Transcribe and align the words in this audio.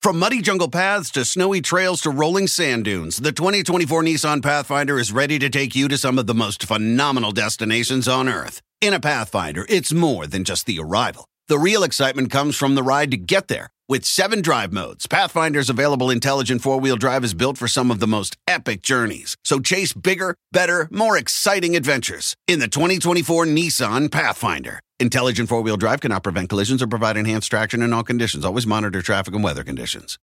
From 0.00 0.20
muddy 0.20 0.40
jungle 0.40 0.70
paths 0.70 1.10
to 1.10 1.24
snowy 1.24 1.60
trails 1.60 2.02
to 2.02 2.10
rolling 2.10 2.46
sand 2.46 2.84
dunes, 2.84 3.16
the 3.16 3.32
2024 3.32 4.04
Nissan 4.04 4.40
Pathfinder 4.40 4.96
is 4.96 5.10
ready 5.10 5.40
to 5.40 5.50
take 5.50 5.74
you 5.74 5.88
to 5.88 5.98
some 5.98 6.20
of 6.20 6.28
the 6.28 6.34
most 6.34 6.62
phenomenal 6.62 7.32
destinations 7.32 8.06
on 8.06 8.28
Earth. 8.28 8.62
In 8.80 8.94
a 8.94 9.00
Pathfinder, 9.00 9.66
it's 9.68 9.92
more 9.92 10.28
than 10.28 10.44
just 10.44 10.66
the 10.66 10.78
arrival. 10.78 11.26
The 11.48 11.58
real 11.58 11.82
excitement 11.82 12.30
comes 12.30 12.54
from 12.54 12.76
the 12.76 12.82
ride 12.84 13.10
to 13.10 13.16
get 13.16 13.48
there. 13.48 13.70
With 13.90 14.04
seven 14.04 14.42
drive 14.42 14.70
modes, 14.70 15.06
Pathfinder's 15.06 15.70
available 15.70 16.10
intelligent 16.10 16.60
four 16.60 16.78
wheel 16.78 16.96
drive 16.96 17.24
is 17.24 17.32
built 17.32 17.56
for 17.56 17.66
some 17.66 17.90
of 17.90 18.00
the 18.00 18.06
most 18.06 18.36
epic 18.46 18.82
journeys. 18.82 19.34
So 19.44 19.60
chase 19.60 19.94
bigger, 19.94 20.34
better, 20.52 20.88
more 20.90 21.16
exciting 21.16 21.74
adventures 21.74 22.36
in 22.46 22.58
the 22.58 22.68
2024 22.68 23.46
Nissan 23.46 24.10
Pathfinder. 24.10 24.80
Intelligent 25.00 25.48
four 25.48 25.62
wheel 25.62 25.78
drive 25.78 26.02
cannot 26.02 26.22
prevent 26.22 26.50
collisions 26.50 26.82
or 26.82 26.86
provide 26.86 27.16
enhanced 27.16 27.48
traction 27.48 27.80
in 27.80 27.94
all 27.94 28.02
conditions. 28.04 28.44
Always 28.44 28.66
monitor 28.66 29.00
traffic 29.00 29.34
and 29.34 29.42
weather 29.42 29.64
conditions. 29.64 30.18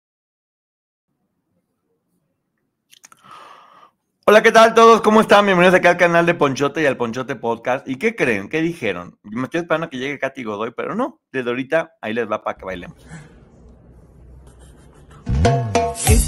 Hola, 4.27 4.43
¿qué 4.43 4.51
tal 4.51 4.73
todos? 4.73 4.99
¿Cómo 4.99 5.21
están? 5.21 5.45
Bienvenidos 5.45 5.75
aquí 5.75 5.87
al 5.87 5.95
canal 5.95 6.25
de 6.25 6.33
Ponchote 6.33 6.81
y 6.81 6.85
al 6.85 6.97
Ponchote 6.97 7.37
Podcast. 7.37 7.87
¿Y 7.87 7.95
qué 7.95 8.13
creen? 8.13 8.49
¿Qué 8.49 8.61
dijeron? 8.61 9.17
Me 9.23 9.43
estoy 9.43 9.61
esperando 9.61 9.89
que 9.89 9.99
llegue 9.99 10.19
Katy 10.19 10.43
Godoy, 10.43 10.71
pero 10.75 10.95
no. 10.95 11.21
Desde 11.31 11.49
ahorita 11.49 11.93
ahí 12.01 12.13
les 12.13 12.29
va 12.29 12.43
para 12.43 12.57
que 12.57 12.65
bailemos. 12.65 12.97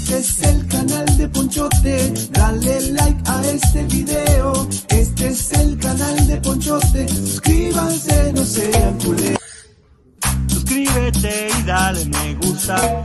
Este 0.08 0.18
es 0.18 0.42
el 0.44 0.68
canal 0.68 1.18
de 1.18 1.28
Ponchote, 1.28 2.14
dale 2.30 2.92
like 2.92 3.20
a 3.26 3.42
este 3.42 3.82
video. 3.86 4.52
Este 4.88 5.26
es 5.26 5.52
el 5.52 5.76
canal 5.80 6.26
de 6.28 6.36
Ponchote, 6.36 7.08
suscríbanse, 7.08 8.32
no 8.32 8.44
sean 8.44 8.98
culeros. 9.00 9.40
Suscríbete 10.46 11.48
y 11.58 11.62
dale 11.64 12.04
me 12.04 12.34
gusta. 12.36 13.04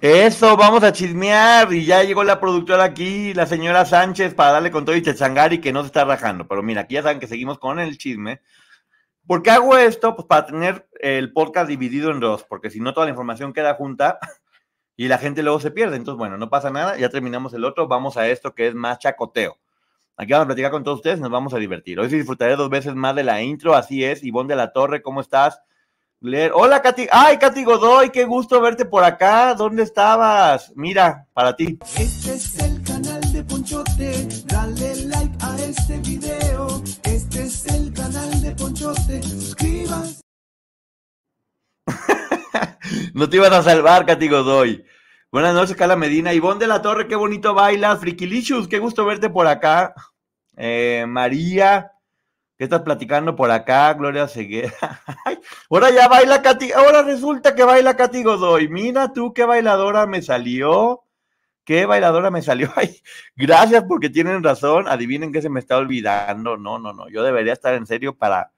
Eso, 0.00 0.56
vamos 0.56 0.84
a 0.84 0.92
chismear. 0.92 1.72
Y 1.72 1.84
ya 1.84 2.04
llegó 2.04 2.22
la 2.22 2.38
productora 2.38 2.84
aquí, 2.84 3.34
la 3.34 3.46
señora 3.46 3.84
Sánchez, 3.84 4.34
para 4.34 4.52
darle 4.52 4.70
con 4.70 4.84
todo 4.84 4.94
y 4.94 5.02
Chachangari 5.02 5.60
que 5.60 5.72
no 5.72 5.80
se 5.80 5.88
está 5.88 6.04
rajando. 6.04 6.46
Pero 6.46 6.62
mira, 6.62 6.82
aquí 6.82 6.94
ya 6.94 7.02
saben 7.02 7.18
que 7.18 7.26
seguimos 7.26 7.58
con 7.58 7.80
el 7.80 7.98
chisme. 7.98 8.40
¿Por 9.28 9.42
qué 9.42 9.50
hago 9.50 9.76
esto? 9.76 10.16
Pues 10.16 10.26
para 10.26 10.46
tener 10.46 10.88
el 11.00 11.34
podcast 11.34 11.68
dividido 11.68 12.10
en 12.10 12.18
dos, 12.18 12.44
porque 12.44 12.70
si 12.70 12.80
no 12.80 12.94
toda 12.94 13.04
la 13.04 13.10
información 13.10 13.52
queda 13.52 13.74
junta 13.74 14.18
y 14.96 15.06
la 15.06 15.18
gente 15.18 15.42
luego 15.42 15.60
se 15.60 15.70
pierde. 15.70 15.96
Entonces, 15.96 16.16
bueno, 16.16 16.38
no 16.38 16.48
pasa 16.48 16.70
nada, 16.70 16.96
ya 16.96 17.10
terminamos 17.10 17.52
el 17.52 17.66
otro, 17.66 17.88
vamos 17.88 18.16
a 18.16 18.26
esto 18.26 18.54
que 18.54 18.68
es 18.68 18.74
más 18.74 18.98
chacoteo. 18.98 19.58
Aquí 20.16 20.32
vamos 20.32 20.46
a 20.46 20.46
platicar 20.46 20.70
con 20.70 20.82
todos 20.82 21.00
ustedes, 21.00 21.20
nos 21.20 21.30
vamos 21.30 21.52
a 21.52 21.58
divertir. 21.58 22.00
Hoy 22.00 22.08
sí 22.08 22.16
disfrutaré 22.16 22.56
dos 22.56 22.70
veces 22.70 22.94
más 22.94 23.14
de 23.14 23.22
la 23.22 23.42
intro, 23.42 23.74
así 23.74 24.02
es. 24.02 24.24
Ivonne 24.24 24.48
de 24.48 24.56
la 24.56 24.72
Torre, 24.72 25.02
¿cómo 25.02 25.20
estás? 25.20 25.60
Blair. 26.20 26.50
Hola, 26.54 26.80
Katy. 26.80 27.08
Ay, 27.12 27.36
Katy 27.36 27.64
Godoy, 27.64 28.08
qué 28.08 28.24
gusto 28.24 28.62
verte 28.62 28.86
por 28.86 29.04
acá. 29.04 29.52
¿Dónde 29.52 29.82
estabas? 29.82 30.72
Mira, 30.74 31.26
para 31.34 31.54
ti. 31.54 31.78
Este 31.98 32.32
es 32.32 32.58
el 32.60 32.82
canal 32.82 33.20
de 33.30 33.44
Ponchote, 33.44 34.26
dale 34.46 34.96
like 35.04 35.36
a 35.42 35.54
este 35.60 35.98
video. 35.98 36.37
No 43.18 43.28
te 43.28 43.36
iban 43.36 43.52
a 43.52 43.64
salvar, 43.64 44.06
Katy 44.06 44.28
Godoy. 44.28 44.84
Buenas 45.32 45.52
noches, 45.52 45.74
Carla 45.74 45.96
Medina. 45.96 46.32
Ivonne 46.32 46.60
de 46.60 46.68
la 46.68 46.80
Torre, 46.80 47.08
qué 47.08 47.16
bonito 47.16 47.52
bailas. 47.52 47.98
Frikilicious, 47.98 48.68
qué 48.68 48.78
gusto 48.78 49.04
verte 49.04 49.28
por 49.28 49.48
acá. 49.48 49.92
Eh, 50.56 51.04
María, 51.08 51.90
¿qué 52.56 52.62
estás 52.62 52.82
platicando 52.82 53.34
por 53.34 53.50
acá? 53.50 53.92
Gloria 53.94 54.28
Ceguera. 54.28 55.02
Ahora 55.68 55.90
ya 55.90 56.06
baila 56.06 56.42
Katy. 56.42 56.70
Ahora 56.70 57.02
resulta 57.02 57.56
que 57.56 57.64
baila 57.64 57.96
Katy 57.96 58.22
Godoy. 58.22 58.68
Mira 58.68 59.12
tú 59.12 59.34
qué 59.34 59.44
bailadora 59.44 60.06
me 60.06 60.22
salió. 60.22 61.02
Qué 61.64 61.86
bailadora 61.86 62.30
me 62.30 62.40
salió. 62.40 62.70
Ay, 62.76 63.02
gracias 63.34 63.82
porque 63.88 64.10
tienen 64.10 64.44
razón. 64.44 64.86
Adivinen 64.86 65.32
qué 65.32 65.42
se 65.42 65.50
me 65.50 65.58
está 65.58 65.76
olvidando. 65.76 66.56
No, 66.56 66.78
no, 66.78 66.92
no. 66.92 67.08
Yo 67.08 67.24
debería 67.24 67.52
estar 67.52 67.74
en 67.74 67.84
serio 67.84 68.16
para, 68.16 68.52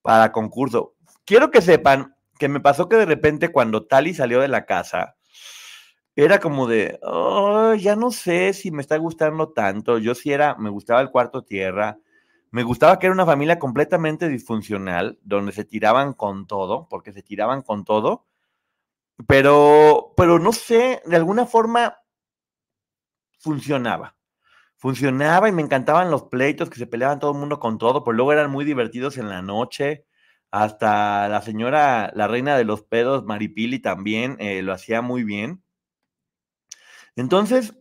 para 0.00 0.32
concurso. 0.32 0.94
Quiero 1.26 1.50
que 1.50 1.60
sepan 1.60 2.14
que 2.38 2.48
me 2.48 2.60
pasó 2.60 2.88
que 2.88 2.96
de 2.96 3.06
repente 3.06 3.50
cuando 3.52 3.86
Tali 3.86 4.14
salió 4.14 4.40
de 4.40 4.48
la 4.48 4.66
casa, 4.66 5.16
era 6.16 6.40
como 6.40 6.66
de, 6.66 6.98
"Oh, 7.02 7.74
ya 7.74 7.96
no 7.96 8.10
sé 8.10 8.52
si 8.52 8.70
me 8.70 8.82
está 8.82 8.96
gustando 8.98 9.50
tanto. 9.50 9.98
Yo 9.98 10.14
sí 10.14 10.32
era, 10.32 10.56
me 10.56 10.70
gustaba 10.70 11.00
el 11.00 11.10
cuarto 11.10 11.42
tierra, 11.44 11.98
me 12.50 12.62
gustaba 12.64 12.98
que 12.98 13.06
era 13.06 13.14
una 13.14 13.26
familia 13.26 13.58
completamente 13.58 14.28
disfuncional, 14.28 15.18
donde 15.22 15.52
se 15.52 15.64
tiraban 15.64 16.14
con 16.14 16.46
todo, 16.46 16.88
porque 16.90 17.12
se 17.12 17.22
tiraban 17.22 17.62
con 17.62 17.84
todo, 17.84 18.26
pero, 19.26 20.12
pero 20.16 20.38
no 20.38 20.52
sé, 20.52 21.02
de 21.06 21.16
alguna 21.16 21.46
forma 21.46 21.96
funcionaba. 23.38 24.16
Funcionaba 24.78 25.48
y 25.48 25.52
me 25.52 25.62
encantaban 25.62 26.10
los 26.12 26.24
pleitos 26.24 26.70
que 26.70 26.78
se 26.78 26.88
peleaban 26.88 27.20
todo 27.20 27.32
el 27.32 27.38
mundo 27.38 27.60
con 27.60 27.78
todo, 27.78 28.04
pero 28.04 28.16
luego 28.16 28.32
eran 28.34 28.50
muy 28.50 28.66
divertidos 28.66 29.18
en 29.18 29.30
la 29.30 29.42
noche. 29.42 30.06
Hasta 30.52 31.28
la 31.28 31.42
señora, 31.42 32.10
la 32.14 32.26
reina 32.26 32.56
de 32.56 32.64
los 32.64 32.82
pedos, 32.82 33.24
Maripili, 33.24 33.80
también 33.80 34.36
eh, 34.40 34.62
lo 34.62 34.72
hacía 34.72 35.02
muy 35.02 35.22
bien. 35.22 35.62
Entonces, 37.16 37.74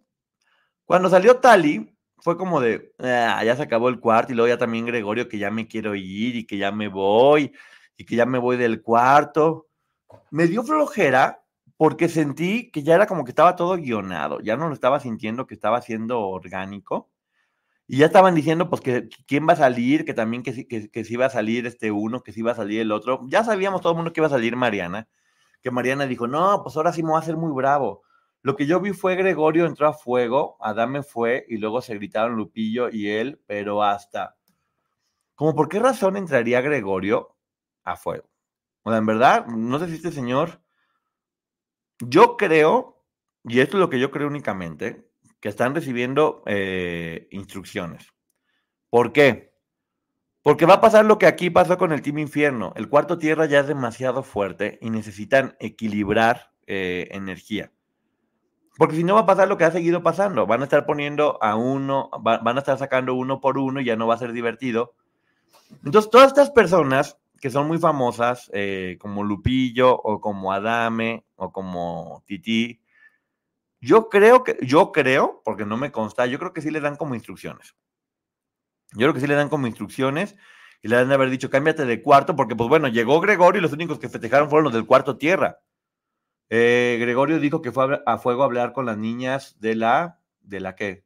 cuando 0.86 1.10
salió 1.10 1.38
Tali, 1.40 1.96
fue 2.20 2.38
como 2.38 2.62
de, 2.62 2.94
"Ah, 3.00 3.44
ya 3.46 3.56
se 3.56 3.64
acabó 3.64 3.90
el 3.90 4.00
cuarto, 4.00 4.34
y 4.34 4.36
luego 4.36 4.50
ya 4.50 4.58
también 4.58 4.86
Gregorio, 4.86 5.30
que 5.30 5.38
ya 5.40 5.52
me 5.52 5.68
quiero 5.68 5.96
ir 5.96 6.36
y 6.38 6.46
que 6.48 6.58
ya 6.58 6.72
me 6.72 6.88
voy, 6.90 7.54
y 7.98 8.06
que 8.06 8.16
ya 8.16 8.26
me 8.26 8.40
voy 8.40 8.58
del 8.58 8.82
cuarto. 8.82 9.68
Me 10.32 10.48
dio 10.48 10.64
flojera 10.64 11.44
porque 11.78 12.10
sentí 12.10 12.72
que 12.72 12.84
ya 12.84 12.96
era 12.96 13.08
como 13.08 13.26
que 13.26 13.32
estaba 13.32 13.56
todo 13.56 13.78
guionado, 13.78 14.42
ya 14.42 14.58
no 14.58 14.68
lo 14.70 14.76
estaba 14.76 15.00
sintiendo 15.02 15.48
que 15.48 15.56
estaba 15.56 15.82
siendo 15.82 16.22
orgánico. 16.22 17.10
Y 17.88 17.98
ya 18.00 18.08
estaban 18.08 18.36
diciendo, 18.36 18.70
pues, 18.70 18.82
que 18.82 19.10
quién 19.28 19.48
va 19.48 19.54
a 19.54 19.56
salir, 19.58 20.06
que 20.06 20.14
también 20.14 20.44
que, 20.44 20.54
sí- 20.54 20.68
que, 20.68 20.90
que 20.92 21.06
sí 21.06 21.14
iba 21.14 21.26
a 21.28 21.30
salir 21.30 21.66
este 21.66 21.92
uno, 21.92 22.22
que 22.24 22.34
sí 22.34 22.42
iba 22.42 22.52
a 22.52 22.56
salir 22.56 22.82
el 22.82 22.92
otro. 22.92 23.22
Ya 23.28 23.44
sabíamos 23.44 23.82
todo 23.82 23.94
el 23.94 23.98
mundo 23.98 24.14
que 24.14 24.20
iba 24.22 24.28
a 24.28 24.30
salir 24.32 24.56
Mariana, 24.58 25.08
que 25.62 25.72
Mariana 25.72 26.08
dijo, 26.08 26.28
no, 26.28 26.62
pues 26.64 26.78
ahora 26.78 26.94
sí 26.94 27.04
me 27.04 27.10
voy 27.12 27.18
a 27.18 27.22
hacer 27.22 27.38
muy 27.38 27.52
bravo. 27.54 28.04
Lo 28.44 28.56
que 28.56 28.68
yo 28.68 28.80
vi 28.82 28.94
fue 28.94 29.16
Gregorio 29.16 29.66
entró 29.66 29.88
a 29.88 29.94
fuego, 29.94 30.58
Adame 30.62 31.04
fue, 31.04 31.46
y 31.50 31.58
luego 31.58 31.82
se 31.82 31.96
gritaron 31.96 32.38
Lupillo 32.38 32.90
y 32.92 33.10
él, 33.10 33.42
pero 33.48 33.84
hasta, 33.84 34.38
como 35.36 35.56
por 35.56 35.70
qué 35.70 35.80
razón 35.80 36.18
entraría 36.18 36.60
Gregorio 36.62 37.36
a 37.84 37.96
fuego. 37.96 38.30
O 38.84 38.90
sea, 38.92 39.00
en 39.00 39.06
verdad, 39.06 39.48
no 39.48 39.80
sé 39.80 39.88
si 39.88 39.96
este 39.96 40.12
señor, 40.12 40.62
yo 42.00 42.38
creo, 42.38 43.04
y 43.44 43.60
esto 43.60 43.78
es 43.78 43.82
lo 43.82 43.90
que 43.90 44.00
yo 44.00 44.12
creo 44.12 44.28
únicamente, 44.28 45.07
que 45.40 45.50
están 45.50 45.76
recibiendo 45.76 46.44
eh, 46.46 47.28
instrucciones. 47.32 48.08
¿Por 48.90 49.12
qué? 49.14 49.54
Porque 50.42 50.66
va 50.66 50.76
a 50.76 50.82
pasar 50.82 51.06
lo 51.06 51.18
que 51.18 51.26
aquí 51.28 51.50
pasó 51.50 51.78
con 51.78 51.92
el 51.92 52.02
Team 52.02 52.20
Infierno. 52.20 52.74
El 52.76 52.90
cuarto 52.90 53.18
tierra 53.18 53.46
ya 53.46 53.60
es 53.60 53.68
demasiado 53.68 54.24
fuerte 54.24 54.80
y 54.82 54.90
necesitan 54.90 55.56
equilibrar 55.60 56.54
eh, 56.68 57.10
energía. 57.12 57.72
Porque 58.78 58.96
si 58.96 59.04
no 59.04 59.16
va 59.16 59.22
a 59.22 59.26
pasar 59.26 59.48
lo 59.48 59.58
que 59.58 59.66
ha 59.66 59.72
seguido 59.72 60.04
pasando. 60.04 60.46
Van 60.48 60.62
a 60.62 60.66
estar 60.66 60.86
poniendo 60.86 61.38
a 61.44 61.56
uno, 61.56 62.10
va- 62.26 62.38
van 62.38 62.58
a 62.58 62.60
estar 62.60 62.78
sacando 62.78 63.14
uno 63.16 63.42
por 63.42 63.58
uno 63.58 63.82
y 63.82 63.86
ya 63.86 63.96
no 63.96 64.08
va 64.08 64.14
a 64.16 64.20
ser 64.20 64.32
divertido. 64.32 64.94
Entonces, 65.84 66.10
todas 66.10 66.28
estas 66.28 66.52
personas 66.52 67.18
que 67.42 67.50
son 67.50 67.68
muy 67.68 67.78
famosas, 67.78 68.50
eh, 68.54 68.98
como 69.00 69.24
Lupillo 69.24 69.94
o 69.96 70.22
como 70.22 70.54
Adame 70.54 71.26
o 71.36 71.52
como 71.52 72.24
Titi, 72.26 72.80
yo 73.80 74.10
creo 74.10 74.44
que, 74.44 74.58
yo 74.62 74.92
creo, 74.92 75.42
porque 75.46 75.66
no 75.66 75.78
me 75.78 75.92
consta, 75.92 76.26
yo 76.26 76.40
creo 76.40 76.54
que 76.54 76.62
sí 76.62 76.72
les 76.72 76.82
dan 76.82 76.96
como 76.96 77.16
instrucciones. 77.16 77.76
Yo 78.94 79.00
creo 79.00 79.14
que 79.14 79.20
sí 79.20 79.28
le 79.28 79.36
dan 79.36 79.50
como 79.50 79.68
instrucciones 79.68 80.36
y 80.82 80.88
le 80.88 80.98
han 80.98 81.10
de 81.10 81.16
haber 81.16 81.30
dicho, 81.30 81.50
cámbiate 81.50 81.86
de 81.86 82.02
cuarto, 82.02 82.36
porque 82.36 82.56
pues 82.56 82.70
bueno, 82.70 82.88
llegó 82.88 83.20
Gregorio 83.20 83.60
y 83.60 83.62
los 83.62 83.74
únicos 83.74 84.00
que 84.00 84.10
festejaron 84.10 84.50
fueron 84.50 84.66
los 84.66 84.74
del 84.74 84.86
cuarto 84.86 85.18
tierra. 85.18 85.60
Eh, 86.50 86.98
Gregorio 87.00 87.40
dijo 87.40 87.62
que 87.62 87.72
fue 87.72 88.02
a, 88.06 88.18
fuego 88.18 88.44
a 88.44 88.46
hablar 88.46 88.74
con 88.74 88.86
las 88.86 88.98
niñas 88.98 89.60
de 89.60 89.76
la, 89.76 90.22
¿de 90.40 90.60
la 90.62 90.76
qué? 90.76 91.04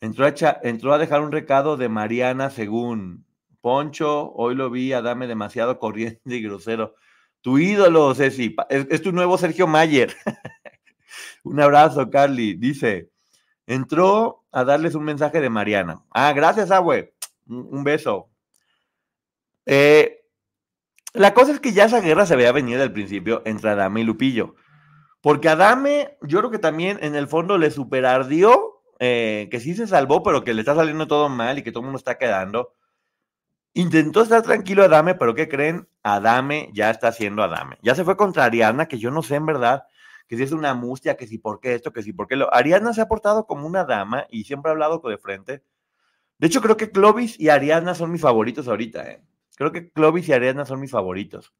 Entró 0.00 0.26
a, 0.26 0.94
a 0.94 0.98
dejar 0.98 1.22
un 1.22 1.32
recado 1.32 1.76
de 1.76 1.88
Mariana 1.88 2.50
según, 2.50 3.24
Poncho, 3.60 4.32
hoy 4.32 4.54
lo 4.54 4.68
vi 4.68 4.92
a 4.92 5.00
Dame 5.00 5.26
demasiado 5.26 5.78
corriente 5.78 6.20
y 6.24 6.42
grosero. 6.42 6.94
Tu 7.40 7.58
ídolo, 7.58 8.14
Ceci, 8.14 8.54
es 8.68 9.02
tu 9.02 9.12
nuevo 9.12 9.38
Sergio 9.38 9.66
Mayer. 9.66 10.14
un 11.44 11.60
abrazo, 11.60 12.10
Carly. 12.10 12.54
Dice, 12.54 13.10
entró 13.66 14.44
a 14.52 14.64
darles 14.64 14.94
un 14.94 15.04
mensaje 15.04 15.40
de 15.40 15.50
Mariana. 15.50 16.02
Ah, 16.10 16.32
gracias, 16.32 16.70
Abue. 16.70 17.14
Un, 17.46 17.84
beso. 17.84 18.30
Eh, 19.66 20.24
la 21.12 21.34
cosa 21.34 21.52
es 21.52 21.60
que 21.60 21.72
ya 21.72 21.84
esa 21.84 22.00
guerra 22.00 22.26
se 22.26 22.36
veía 22.36 22.52
venir 22.52 22.80
al 22.80 22.92
principio 22.92 23.42
entre 23.44 23.70
Adame 23.70 24.00
y 24.00 24.04
Lupillo. 24.04 24.54
Porque 25.20 25.48
Adame, 25.48 26.16
yo 26.22 26.38
creo 26.38 26.50
que 26.50 26.58
también 26.58 26.98
en 27.02 27.14
el 27.14 27.28
fondo 27.28 27.58
le 27.58 27.70
superardió, 27.70 28.82
eh, 28.98 29.48
que 29.50 29.60
sí 29.60 29.74
se 29.74 29.86
salvó, 29.86 30.22
pero 30.22 30.44
que 30.44 30.54
le 30.54 30.60
está 30.60 30.74
saliendo 30.74 31.06
todo 31.06 31.28
mal 31.28 31.58
y 31.58 31.62
que 31.62 31.70
todo 31.70 31.80
el 31.80 31.86
mundo 31.86 31.98
está 31.98 32.18
quedando. 32.18 32.74
Intentó 33.74 34.22
estar 34.22 34.42
tranquilo 34.42 34.84
Adame, 34.84 35.14
pero 35.14 35.34
¿qué 35.34 35.48
creen? 35.48 35.88
Adame 36.02 36.70
ya 36.74 36.90
está 36.90 37.12
siendo 37.12 37.42
Adame. 37.42 37.78
Ya 37.82 37.94
se 37.94 38.04
fue 38.04 38.16
contra 38.16 38.44
Ariana, 38.44 38.86
que 38.86 38.98
yo 38.98 39.10
no 39.10 39.22
sé 39.22 39.36
en 39.36 39.46
verdad, 39.46 39.84
que 40.28 40.36
si 40.36 40.42
es 40.42 40.52
una 40.52 40.74
mustia, 40.74 41.16
que 41.16 41.26
si 41.26 41.38
por 41.38 41.60
qué 41.60 41.74
esto, 41.74 41.92
que 41.92 42.02
si 42.02 42.12
por 42.12 42.28
qué 42.28 42.36
lo. 42.36 42.52
Ariana 42.54 42.92
se 42.94 43.00
ha 43.00 43.08
portado 43.08 43.46
como 43.46 43.66
una 43.66 43.84
dama 43.84 44.26
y 44.30 44.44
siempre 44.44 44.70
ha 44.70 44.72
hablado 44.72 45.00
de 45.04 45.18
frente. 45.18 45.62
De 46.38 46.46
hecho, 46.46 46.60
creo 46.60 46.76
que 46.76 46.90
Clovis 46.90 47.38
y 47.38 47.48
Ariana 47.48 47.94
son 47.94 48.10
mis 48.10 48.20
favoritos 48.20 48.68
ahorita, 48.68 49.08
¿eh? 49.10 49.24
Creo 49.56 49.72
que 49.72 49.90
Clovis 49.90 50.28
y 50.28 50.32
Ariana 50.32 50.64
son 50.64 50.80
mis 50.80 50.90
favoritos. 50.90 51.54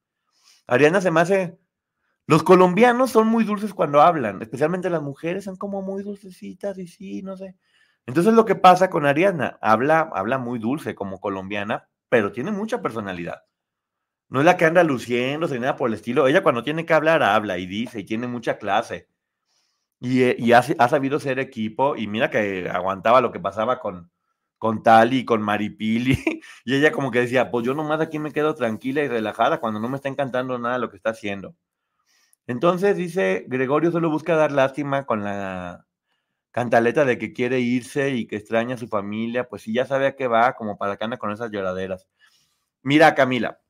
Ariana 0.66 1.00
se 1.00 1.10
me 1.10 1.20
hace. 1.20 1.58
Los 2.26 2.42
colombianos 2.42 3.10
son 3.10 3.28
muy 3.28 3.44
dulces 3.44 3.74
cuando 3.74 4.00
hablan, 4.00 4.40
especialmente 4.42 4.90
las 4.90 5.02
mujeres 5.02 5.44
son 5.44 5.56
como 5.56 5.82
muy 5.82 6.02
dulcecitas 6.02 6.78
y 6.78 6.86
sí, 6.86 7.22
no 7.22 7.36
sé. 7.36 7.56
Entonces 8.06 8.34
lo 8.34 8.44
que 8.44 8.54
pasa 8.54 8.90
con 8.90 9.06
Ariana, 9.06 9.58
habla, 9.60 10.10
habla 10.14 10.38
muy 10.38 10.58
dulce 10.58 10.94
como 10.94 11.20
colombiana, 11.20 11.88
pero 12.08 12.32
tiene 12.32 12.50
mucha 12.50 12.80
personalidad. 12.80 13.42
No 14.32 14.40
es 14.40 14.46
la 14.46 14.56
que 14.56 14.64
anda 14.64 14.82
luciéndose 14.82 15.56
ni 15.56 15.60
nada 15.60 15.76
por 15.76 15.90
el 15.90 15.94
estilo. 15.94 16.26
Ella 16.26 16.42
cuando 16.42 16.62
tiene 16.62 16.86
que 16.86 16.94
hablar, 16.94 17.22
habla 17.22 17.58
y 17.58 17.66
dice 17.66 18.00
y 18.00 18.04
tiene 18.04 18.26
mucha 18.26 18.56
clase. 18.56 19.06
Y, 20.00 20.22
eh, 20.22 20.36
y 20.38 20.52
ha, 20.52 20.60
ha 20.78 20.88
sabido 20.88 21.20
ser 21.20 21.38
equipo 21.38 21.96
y 21.96 22.06
mira 22.06 22.30
que 22.30 22.66
aguantaba 22.70 23.20
lo 23.20 23.30
que 23.30 23.40
pasaba 23.40 23.78
con, 23.78 24.10
con 24.56 24.82
Tali 24.82 25.18
y 25.18 25.24
con 25.26 25.42
Maripili. 25.42 26.16
Y 26.64 26.74
ella 26.76 26.92
como 26.92 27.10
que 27.10 27.20
decía, 27.20 27.50
pues 27.50 27.66
yo 27.66 27.74
nomás 27.74 28.00
aquí 28.00 28.18
me 28.18 28.32
quedo 28.32 28.54
tranquila 28.54 29.02
y 29.02 29.08
relajada 29.08 29.60
cuando 29.60 29.80
no 29.80 29.88
me 29.90 29.96
está 29.96 30.08
encantando 30.08 30.58
nada 30.58 30.78
lo 30.78 30.88
que 30.88 30.96
está 30.96 31.10
haciendo. 31.10 31.54
Entonces 32.46 32.96
dice, 32.96 33.44
Gregorio 33.48 33.92
solo 33.92 34.10
busca 34.10 34.36
dar 34.36 34.52
lástima 34.52 35.04
con 35.04 35.24
la 35.24 35.86
cantaleta 36.52 37.04
de 37.04 37.18
que 37.18 37.34
quiere 37.34 37.60
irse 37.60 38.10
y 38.10 38.26
que 38.26 38.36
extraña 38.36 38.76
a 38.76 38.78
su 38.78 38.88
familia, 38.88 39.48
pues 39.48 39.62
si 39.62 39.74
ya 39.74 39.86
sabe 39.86 40.06
a 40.06 40.16
qué 40.16 40.26
va, 40.28 40.54
como 40.54 40.78
para 40.78 40.96
que 40.96 41.04
anda 41.04 41.18
con 41.18 41.32
esas 41.32 41.50
lloraderas. 41.50 42.08
Mira, 42.82 43.14
Camila, 43.14 43.61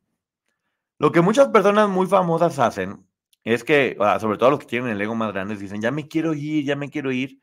lo 1.02 1.10
que 1.10 1.20
muchas 1.20 1.49
personas 1.49 1.88
muy 1.88 2.06
famosas 2.06 2.60
hacen 2.60 3.04
es 3.43 3.64
que, 3.64 3.96
sobre 4.20 4.38
todo 4.38 4.50
los 4.50 4.60
que 4.60 4.66
tienen 4.66 4.90
el 4.93 5.00
ego 5.00 5.16
más 5.16 5.32
grande, 5.32 5.56
dicen, 5.56 5.82
ya 5.82 5.90
me 5.90 6.06
quiero 6.06 6.32
ir, 6.32 6.64
ya 6.64 6.76
me 6.76 6.90
quiero 6.90 7.10
ir, 7.10 7.40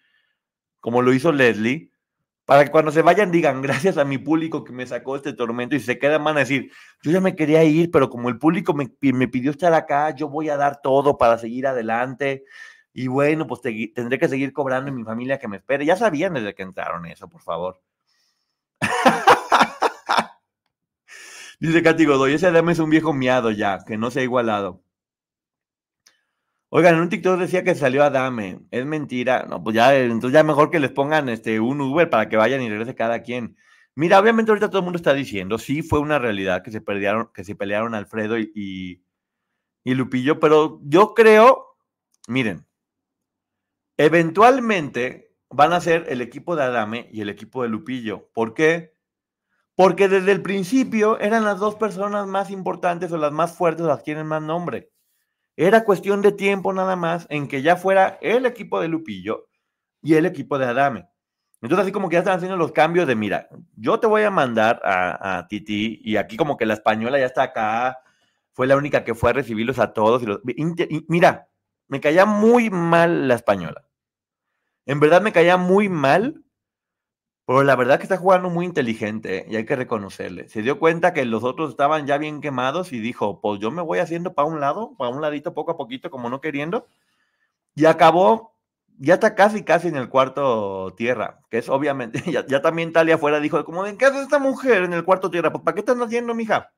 como 0.79 1.01
lo 1.01 1.13
hizo 1.13 1.33
Leslie, 1.33 1.91
para 2.45 2.63
que 2.63 2.71
cuando 2.71 2.89
se 2.93 3.01
vayan 3.01 3.31
digan, 3.31 3.61
gracias 3.63 3.97
a 3.97 4.05
mi 4.05 4.17
público 4.17 4.63
que 4.63 4.71
me 4.71 4.87
sacó 4.87 5.17
este 5.17 5.33
tormento 5.33 5.75
y 5.75 5.81
se 5.81 5.99
quedan, 5.99 6.23
van 6.23 6.37
a 6.37 6.39
decir, 6.39 6.71
yo 7.03 7.11
ya 7.11 7.19
me 7.19 7.35
quería 7.35 7.61
ir, 7.65 7.91
pero 7.91 8.09
como 8.09 8.29
el 8.29 8.39
público 8.39 8.73
me, 8.73 8.93
me 9.01 9.27
pidió 9.27 9.51
estar 9.51 9.73
acá, 9.73 10.15
yo 10.15 10.29
voy 10.29 10.47
a 10.47 10.55
dar 10.55 10.79
todo 10.81 11.17
para 11.17 11.37
seguir 11.37 11.67
adelante. 11.67 12.45
Y 12.93 13.07
bueno, 13.07 13.45
pues 13.45 13.59
te- 13.61 13.91
tendré 13.93 14.19
que 14.19 14.29
seguir 14.29 14.53
cobrando 14.53 14.89
y 14.89 14.93
mi 14.93 15.03
familia 15.03 15.37
que 15.37 15.49
me 15.49 15.57
espere. 15.57 15.85
Ya 15.85 15.97
sabían 15.97 16.33
desde 16.33 16.55
que 16.55 16.63
entraron 16.63 17.05
eso, 17.07 17.27
por 17.27 17.41
favor. 17.41 17.81
Dice 21.59 21.83
Katy 21.83 22.05
Godoy, 22.05 22.33
ese 22.33 22.47
Adame 22.47 22.71
es 22.71 22.79
un 22.79 22.89
viejo 22.89 23.13
miado 23.13 23.51
ya, 23.51 23.79
que 23.85 23.97
no 23.97 24.11
se 24.11 24.21
ha 24.21 24.23
igualado. 24.23 24.81
Oigan, 26.69 26.95
en 26.95 27.01
un 27.01 27.09
TikTok 27.09 27.39
decía 27.39 27.63
que 27.63 27.75
salió 27.75 28.03
Adame. 28.03 28.61
Es 28.71 28.85
mentira. 28.85 29.45
No, 29.49 29.63
pues 29.63 29.75
ya, 29.75 29.95
eh, 29.95 30.05
entonces 30.05 30.33
ya 30.33 30.43
mejor 30.43 30.69
que 30.69 30.79
les 30.79 30.91
pongan 30.91 31.27
este, 31.27 31.59
un 31.59 31.81
Uber 31.81 32.09
para 32.09 32.29
que 32.29 32.37
vayan 32.37 32.61
y 32.61 32.69
regrese 32.69 32.95
cada 32.95 33.23
quien. 33.23 33.57
Mira, 33.95 34.19
obviamente 34.19 34.51
ahorita 34.51 34.69
todo 34.69 34.79
el 34.79 34.85
mundo 34.85 34.97
está 34.97 35.13
diciendo, 35.13 35.57
sí 35.57 35.81
fue 35.81 35.99
una 35.99 36.19
realidad 36.19 36.63
que 36.63 36.71
se 36.71 36.79
pelearon, 36.79 37.31
que 37.33 37.43
se 37.43 37.55
pelearon 37.55 37.95
Alfredo 37.95 38.37
y, 38.37 38.51
y, 38.55 39.03
y 39.83 39.95
Lupillo, 39.95 40.39
pero 40.39 40.79
yo 40.83 41.13
creo, 41.13 41.75
miren, 42.27 42.65
eventualmente 43.97 45.35
van 45.49 45.73
a 45.73 45.81
ser 45.81 46.05
el 46.09 46.21
equipo 46.21 46.55
de 46.55 46.63
Adame 46.63 47.09
y 47.11 47.21
el 47.21 47.29
equipo 47.29 47.63
de 47.63 47.69
Lupillo. 47.69 48.29
¿Por 48.33 48.53
qué? 48.53 48.93
Porque 49.79 50.09
desde 50.09 50.33
el 50.33 50.41
principio 50.41 51.17
eran 51.21 51.45
las 51.45 51.57
dos 51.57 51.75
personas 51.75 52.27
más 52.27 52.51
importantes 52.51 53.13
o 53.13 53.17
las 53.17 53.31
más 53.31 53.53
fuertes, 53.53 53.85
las 53.85 53.99
que 53.99 54.03
tienen 54.03 54.27
más 54.27 54.41
nombre. 54.41 54.91
Era 55.55 55.85
cuestión 55.85 56.21
de 56.21 56.33
tiempo 56.33 56.73
nada 56.73 56.97
más 56.97 57.25
en 57.29 57.47
que 57.47 57.61
ya 57.61 57.77
fuera 57.77 58.17
el 58.19 58.45
equipo 58.45 58.81
de 58.81 58.89
Lupillo 58.89 59.47
y 60.01 60.15
el 60.15 60.25
equipo 60.25 60.59
de 60.59 60.65
Adame. 60.65 61.07
Entonces, 61.61 61.83
así 61.83 61.93
como 61.93 62.09
que 62.09 62.15
ya 62.15 62.19
están 62.19 62.35
haciendo 62.35 62.57
los 62.57 62.73
cambios 62.73 63.07
de, 63.07 63.15
mira, 63.15 63.47
yo 63.77 64.01
te 64.01 64.07
voy 64.07 64.23
a 64.23 64.29
mandar 64.29 64.81
a, 64.83 65.37
a 65.37 65.47
Titi 65.47 66.01
y 66.03 66.17
aquí 66.17 66.35
como 66.35 66.57
que 66.57 66.65
la 66.65 66.73
española 66.73 67.17
ya 67.17 67.27
está 67.27 67.43
acá, 67.43 67.99
fue 68.51 68.67
la 68.67 68.75
única 68.75 69.05
que 69.05 69.15
fue 69.15 69.29
a 69.29 69.33
recibirlos 69.33 69.79
a 69.79 69.93
todos. 69.93 70.21
Y 70.23 70.25
los, 70.25 70.41
mira, 71.07 71.47
me 71.87 72.01
caía 72.01 72.25
muy 72.25 72.69
mal 72.69 73.29
la 73.29 73.35
española. 73.35 73.85
En 74.85 74.99
verdad 74.99 75.21
me 75.21 75.31
caía 75.31 75.55
muy 75.55 75.87
mal, 75.87 76.43
pero 77.49 77.63
la 77.63 77.75
verdad 77.75 77.97
que 77.97 78.03
está 78.03 78.15
jugando 78.15 78.51
muy 78.51 78.63
inteligente 78.63 79.47
y 79.49 79.55
hay 79.55 79.65
que 79.65 79.75
reconocerle. 79.75 80.47
Se 80.49 80.61
dio 80.61 80.77
cuenta 80.77 81.13
que 81.13 81.25
los 81.25 81.43
otros 81.43 81.71
estaban 81.71 82.05
ya 82.05 82.19
bien 82.19 82.41
quemados 82.41 82.93
y 82.93 82.99
dijo, 82.99 83.41
pues 83.41 83.59
yo 83.59 83.71
me 83.71 83.81
voy 83.81 83.97
haciendo 83.97 84.35
para 84.35 84.47
un 84.47 84.59
lado, 84.59 84.93
para 84.99 85.09
un 85.09 85.19
ladito 85.19 85.55
poco 85.55 85.71
a 85.71 85.75
poquito, 85.75 86.11
como 86.11 86.29
no 86.29 86.41
queriendo. 86.41 86.85
Y 87.73 87.85
acabó, 87.85 88.55
ya 88.99 89.15
está 89.15 89.33
casi, 89.33 89.63
casi 89.63 89.87
en 89.87 89.95
el 89.95 90.09
cuarto 90.09 90.93
tierra, 90.95 91.41
que 91.49 91.57
es 91.57 91.69
obviamente, 91.69 92.21
ya, 92.31 92.45
ya 92.45 92.61
también 92.61 92.93
Talia 92.93 93.15
afuera 93.15 93.39
dijo, 93.39 93.65
como, 93.65 93.83
¿en 93.87 93.97
qué 93.97 94.05
hace 94.05 94.21
esta 94.21 94.37
mujer 94.37 94.83
en 94.83 94.93
el 94.93 95.03
cuarto 95.03 95.31
tierra? 95.31 95.51
Pues 95.51 95.63
¿para 95.63 95.73
qué 95.73 95.81
te 95.81 95.91
andas 95.93 96.11
yendo, 96.11 96.35
mija? 96.35 96.71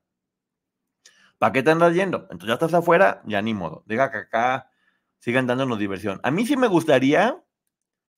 ¿Para 1.37 1.51
qué 1.51 1.63
te 1.63 1.71
andas 1.71 1.93
yendo? 1.93 2.29
Entonces 2.31 2.47
ya 2.47 2.53
estás 2.53 2.73
afuera, 2.73 3.21
ya 3.25 3.41
ni 3.41 3.53
modo. 3.53 3.83
Deja 3.87 4.09
que 4.09 4.19
acá 4.19 4.71
sigan 5.19 5.47
dándonos 5.47 5.79
diversión. 5.79 6.21
A 6.23 6.31
mí 6.31 6.45
sí 6.45 6.55
me 6.55 6.69
gustaría 6.69 7.43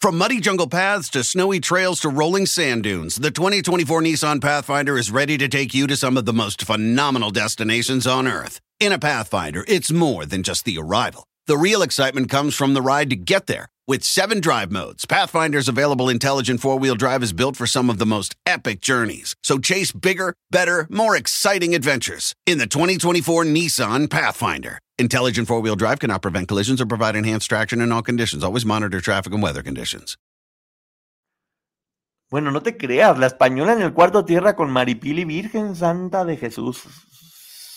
From 0.03 0.17
muddy 0.17 0.41
jungle 0.41 0.67
paths 0.67 1.07
to 1.11 1.23
snowy 1.23 1.61
trails 1.61 2.01
to 2.01 2.09
rolling 2.09 2.45
sand 2.45 2.83
dunes, 2.83 3.15
the 3.15 3.31
2024 3.31 4.01
Nissan 4.01 4.41
Pathfinder 4.41 4.97
is 4.97 5.09
ready 5.09 5.37
to 5.37 5.47
take 5.47 5.73
you 5.73 5.87
to 5.87 5.95
some 5.95 6.17
of 6.17 6.25
the 6.25 6.33
most 6.33 6.65
phenomenal 6.65 7.31
destinations 7.31 8.05
on 8.05 8.27
Earth. 8.27 8.59
In 8.81 8.91
a 8.91 8.99
Pathfinder, 8.99 9.63
it's 9.65 9.93
more 9.93 10.25
than 10.25 10.43
just 10.43 10.65
the 10.65 10.77
arrival. 10.77 11.23
The 11.47 11.57
real 11.57 11.81
excitement 11.81 12.29
comes 12.29 12.53
from 12.53 12.73
the 12.73 12.81
ride 12.81 13.11
to 13.11 13.15
get 13.15 13.47
there. 13.47 13.67
With 13.85 14.05
seven 14.05 14.39
drive 14.39 14.71
modes, 14.71 15.05
Pathfinder's 15.05 15.67
available 15.67 16.07
intelligent 16.07 16.61
four 16.61 16.79
wheel 16.79 16.95
drive 16.95 17.21
is 17.21 17.33
built 17.33 17.57
for 17.57 17.67
some 17.67 17.89
of 17.89 17.97
the 17.97 18.05
most 18.05 18.33
epic 18.45 18.79
journeys. 18.79 19.35
So 19.43 19.57
chase 19.59 19.91
bigger, 19.91 20.35
better, 20.49 20.87
more 20.89 21.17
exciting 21.17 21.75
adventures 21.75 22.33
in 22.45 22.59
the 22.59 22.65
2024 22.65 23.43
Nissan 23.43 24.09
Pathfinder. 24.09 24.79
Intelligent 24.97 25.49
four 25.49 25.59
wheel 25.59 25.75
drive 25.75 25.99
cannot 25.99 26.21
prevent 26.21 26.47
collisions 26.47 26.79
or 26.79 26.85
provide 26.85 27.17
enhanced 27.17 27.49
traction 27.49 27.81
in 27.81 27.91
all 27.91 28.01
conditions. 28.01 28.41
Always 28.41 28.65
monitor 28.65 29.01
traffic 29.01 29.33
and 29.33 29.43
weather 29.43 29.61
conditions. 29.61 30.15
Bueno, 32.31 32.51
no 32.51 32.61
te 32.61 32.77
creas, 32.77 33.19
la 33.19 33.27
española 33.27 33.73
en 33.73 33.81
el 33.81 33.91
cuarto 33.91 34.23
tierra 34.23 34.55
con 34.55 34.71
Maripili, 34.71 35.25
Virgen 35.25 35.75
Santa 35.75 36.23
de 36.23 36.37
Jesús, 36.37 36.83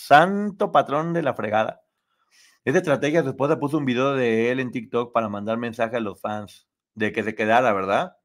santo 0.07 0.71
patrón 0.71 1.11
de 1.11 1.21
la 1.21 1.33
fregada. 1.33 1.81
Esa 2.67 2.79
estrategia, 2.79 3.23
su 3.23 3.29
esposa 3.29 3.61
puso 3.61 3.77
un 3.77 3.85
video 3.85 4.13
de 4.13 4.51
él 4.51 4.59
en 4.59 4.71
TikTok 4.71 5.13
para 5.13 5.29
mandar 5.29 5.57
mensaje 5.57 5.95
a 5.95 6.01
los 6.01 6.19
fans 6.19 6.67
de 6.95 7.13
que 7.13 7.23
se 7.23 7.33
quedara, 7.33 7.71
¿verdad? 7.71 8.17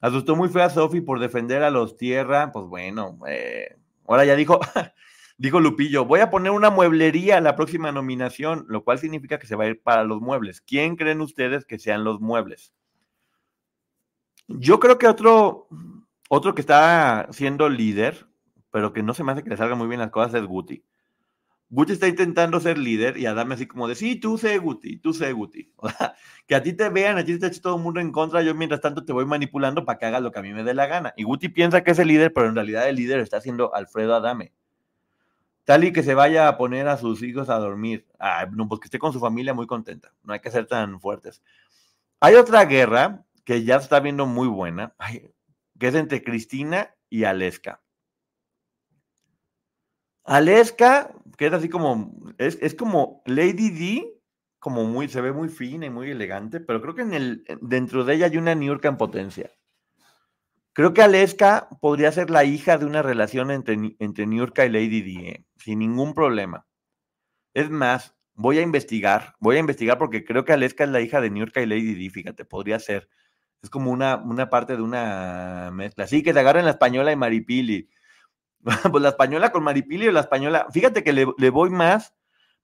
Asustó 0.00 0.34
muy 0.34 0.48
feo 0.48 0.64
a 0.64 0.68
Sofi 0.68 1.00
por 1.00 1.20
defender 1.20 1.62
a 1.62 1.70
los 1.70 1.96
tierra, 1.96 2.50
pues 2.50 2.66
bueno, 2.66 3.20
eh, 3.28 3.76
ahora 4.04 4.24
ya 4.24 4.34
dijo, 4.34 4.58
dijo 5.38 5.60
Lupillo, 5.60 6.04
voy 6.04 6.18
a 6.18 6.28
poner 6.28 6.50
una 6.50 6.70
mueblería 6.70 7.36
a 7.36 7.40
la 7.40 7.54
próxima 7.54 7.92
nominación, 7.92 8.64
lo 8.66 8.82
cual 8.82 8.98
significa 8.98 9.38
que 9.38 9.46
se 9.46 9.54
va 9.54 9.62
a 9.62 9.68
ir 9.68 9.80
para 9.80 10.02
los 10.02 10.20
muebles. 10.20 10.60
¿Quién 10.60 10.96
creen 10.96 11.20
ustedes 11.20 11.64
que 11.64 11.78
sean 11.78 12.02
los 12.02 12.20
muebles? 12.20 12.74
Yo 14.48 14.80
creo 14.80 14.98
que 14.98 15.06
otro, 15.06 15.68
otro 16.28 16.56
que 16.56 16.62
está 16.62 17.28
siendo 17.30 17.68
líder, 17.68 18.26
pero 18.72 18.92
que 18.92 19.04
no 19.04 19.14
se 19.14 19.22
me 19.22 19.30
hace 19.30 19.44
que 19.44 19.50
le 19.50 19.56
salgan 19.56 19.78
muy 19.78 19.86
bien 19.86 20.00
las 20.00 20.10
cosas, 20.10 20.34
es 20.34 20.46
Guti. 20.48 20.82
Guti 21.72 21.94
está 21.94 22.06
intentando 22.06 22.60
ser 22.60 22.76
líder 22.76 23.16
y 23.16 23.24
Adame 23.24 23.54
así 23.54 23.66
como 23.66 23.88
de, 23.88 23.94
sí, 23.94 24.16
tú 24.16 24.36
sé 24.36 24.58
Guti, 24.58 24.98
tú 24.98 25.14
sé 25.14 25.32
Guti. 25.32 25.72
O 25.78 25.88
sea, 25.88 26.14
que 26.46 26.54
a 26.54 26.62
ti 26.62 26.74
te 26.74 26.90
vean, 26.90 27.16
a 27.16 27.24
ti 27.24 27.38
te 27.38 27.46
eche 27.46 27.62
todo 27.62 27.76
el 27.76 27.82
mundo 27.82 27.98
en 27.98 28.12
contra, 28.12 28.42
yo 28.42 28.54
mientras 28.54 28.82
tanto 28.82 29.06
te 29.06 29.12
voy 29.14 29.24
manipulando 29.24 29.86
para 29.86 29.98
que 29.98 30.04
hagas 30.04 30.20
lo 30.20 30.32
que 30.32 30.38
a 30.38 30.42
mí 30.42 30.52
me 30.52 30.64
dé 30.64 30.74
la 30.74 30.84
gana. 30.86 31.14
Y 31.16 31.22
Guti 31.22 31.48
piensa 31.48 31.82
que 31.82 31.92
es 31.92 31.98
el 31.98 32.08
líder, 32.08 32.34
pero 32.34 32.46
en 32.46 32.56
realidad 32.56 32.86
el 32.90 32.96
líder 32.96 33.20
está 33.20 33.40
siendo 33.40 33.74
Alfredo 33.74 34.14
Adame. 34.14 34.52
Tal 35.64 35.84
y 35.84 35.94
que 35.94 36.02
se 36.02 36.12
vaya 36.12 36.46
a 36.46 36.58
poner 36.58 36.88
a 36.88 36.98
sus 36.98 37.22
hijos 37.22 37.48
a 37.48 37.58
dormir. 37.58 38.06
No, 38.52 38.68
pues 38.68 38.80
que 38.82 38.88
esté 38.88 38.98
con 38.98 39.14
su 39.14 39.20
familia 39.20 39.54
muy 39.54 39.66
contenta. 39.66 40.12
No 40.24 40.34
hay 40.34 40.40
que 40.40 40.50
ser 40.50 40.66
tan 40.66 41.00
fuertes. 41.00 41.40
Hay 42.20 42.34
otra 42.34 42.66
guerra 42.66 43.24
que 43.46 43.64
ya 43.64 43.76
está 43.76 43.98
viendo 44.00 44.26
muy 44.26 44.48
buena, 44.48 44.94
que 45.78 45.88
es 45.88 45.94
entre 45.94 46.22
Cristina 46.22 46.94
y 47.08 47.24
Aleska. 47.24 47.80
Aleska, 50.24 51.12
que 51.36 51.46
es 51.46 51.52
así 51.52 51.68
como, 51.68 52.14
es, 52.38 52.58
es 52.60 52.74
como 52.74 53.22
Lady 53.26 53.70
D, 53.70 54.22
como 54.58 54.84
muy, 54.84 55.08
se 55.08 55.20
ve 55.20 55.32
muy 55.32 55.48
fina 55.48 55.86
y 55.86 55.90
muy 55.90 56.10
elegante, 56.10 56.60
pero 56.60 56.80
creo 56.80 56.94
que 56.94 57.02
en 57.02 57.14
el, 57.14 57.44
dentro 57.60 58.04
de 58.04 58.14
ella 58.14 58.26
hay 58.26 58.36
una 58.36 58.54
Niurka 58.54 58.88
en 58.88 58.96
potencia. 58.96 59.50
Creo 60.74 60.94
que 60.94 61.02
Aleska 61.02 61.68
podría 61.80 62.12
ser 62.12 62.30
la 62.30 62.44
hija 62.44 62.78
de 62.78 62.86
una 62.86 63.02
relación 63.02 63.50
entre, 63.50 63.76
entre 63.98 64.26
Niurka 64.26 64.64
y 64.64 64.70
Lady 64.70 65.02
D, 65.02 65.28
¿eh? 65.28 65.44
sin 65.56 65.80
ningún 65.80 66.14
problema. 66.14 66.66
Es 67.54 67.68
más, 67.70 68.14
voy 68.34 68.58
a 68.58 68.62
investigar, 68.62 69.34
voy 69.40 69.56
a 69.56 69.60
investigar 69.60 69.98
porque 69.98 70.24
creo 70.24 70.44
que 70.44 70.52
Aleska 70.52 70.84
es 70.84 70.90
la 70.90 71.00
hija 71.00 71.20
de 71.20 71.30
Niurka 71.30 71.60
y 71.60 71.66
Lady 71.66 71.94
D, 71.94 72.10
fíjate, 72.10 72.44
podría 72.44 72.78
ser. 72.78 73.08
Es 73.62 73.68
como 73.68 73.90
una, 73.90 74.16
una 74.16 74.48
parte 74.48 74.76
de 74.76 74.82
una 74.82 75.70
mezcla. 75.72 76.06
Sí, 76.06 76.22
que 76.22 76.32
se 76.32 76.40
agarren 76.40 76.64
la 76.64 76.72
española 76.72 77.12
y 77.12 77.16
Maripili. 77.16 77.88
pues 78.90 79.02
la 79.02 79.10
española 79.10 79.50
con 79.52 79.64
Maripili 79.64 80.08
o 80.08 80.12
la 80.12 80.20
española. 80.20 80.66
Fíjate 80.70 81.02
que 81.02 81.12
le, 81.12 81.26
le 81.36 81.50
voy 81.50 81.70
más. 81.70 82.14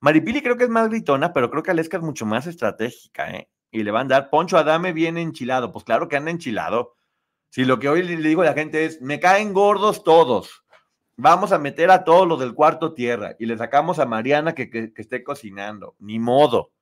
Maripili 0.00 0.42
creo 0.42 0.56
que 0.56 0.64
es 0.64 0.70
más 0.70 0.88
gritona, 0.88 1.32
pero 1.32 1.50
creo 1.50 1.62
que 1.62 1.72
Aleska 1.72 1.96
es 1.96 2.02
mucho 2.02 2.24
más 2.24 2.46
estratégica, 2.46 3.30
¿eh? 3.30 3.50
Y 3.70 3.82
le 3.82 3.90
van 3.90 4.06
a 4.06 4.14
dar 4.16 4.30
Poncho 4.30 4.56
Adame 4.56 4.92
bien 4.92 5.18
enchilado. 5.18 5.72
Pues 5.72 5.84
claro 5.84 6.08
que 6.08 6.16
anda 6.16 6.30
enchilado. 6.30 6.94
Si 7.50 7.64
lo 7.64 7.78
que 7.78 7.88
hoy 7.88 8.02
le 8.02 8.16
digo 8.16 8.42
a 8.42 8.46
la 8.46 8.54
gente 8.54 8.84
es, 8.84 9.00
me 9.02 9.20
caen 9.20 9.52
gordos 9.52 10.04
todos. 10.04 10.64
Vamos 11.16 11.50
a 11.50 11.58
meter 11.58 11.90
a 11.90 12.04
todos 12.04 12.28
los 12.28 12.38
del 12.38 12.54
cuarto 12.54 12.94
tierra 12.94 13.34
y 13.38 13.46
le 13.46 13.58
sacamos 13.58 13.98
a 13.98 14.06
Mariana 14.06 14.54
que, 14.54 14.70
que- 14.70 14.92
esté 14.96 15.24
cocinando. 15.24 15.96
Ni 15.98 16.18
modo. 16.18 16.72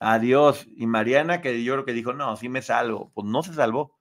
Adiós. 0.00 0.66
Y 0.76 0.86
Mariana 0.86 1.40
que 1.40 1.62
yo 1.62 1.74
creo 1.74 1.84
que 1.84 1.92
dijo, 1.92 2.12
no, 2.12 2.36
sí 2.36 2.48
me 2.48 2.62
salvo. 2.62 3.12
Pues 3.14 3.26
no 3.26 3.42
se 3.42 3.54
salvó. 3.54 3.99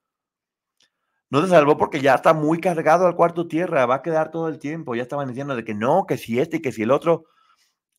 No 1.30 1.42
se 1.42 1.50
salvó 1.50 1.78
porque 1.78 2.02
ya 2.02 2.16
está 2.16 2.34
muy 2.34 2.60
cargado 2.60 3.06
al 3.06 3.16
cuarto 3.16 3.48
tierra, 3.48 3.86
va 3.86 3.96
a 3.96 4.02
quedar 4.02 4.32
todo 4.32 4.48
el 4.48 4.58
tiempo. 4.58 4.96
Ya 4.96 5.04
estaban 5.04 5.28
diciendo 5.28 5.56
de 5.56 5.64
que 5.64 5.76
no, 5.76 6.06
que 6.08 6.18
si 6.18 6.40
este 6.40 6.58
y 6.58 6.62
que 6.62 6.72
si 6.72 6.84
el 6.84 6.92
otro. 6.92 7.26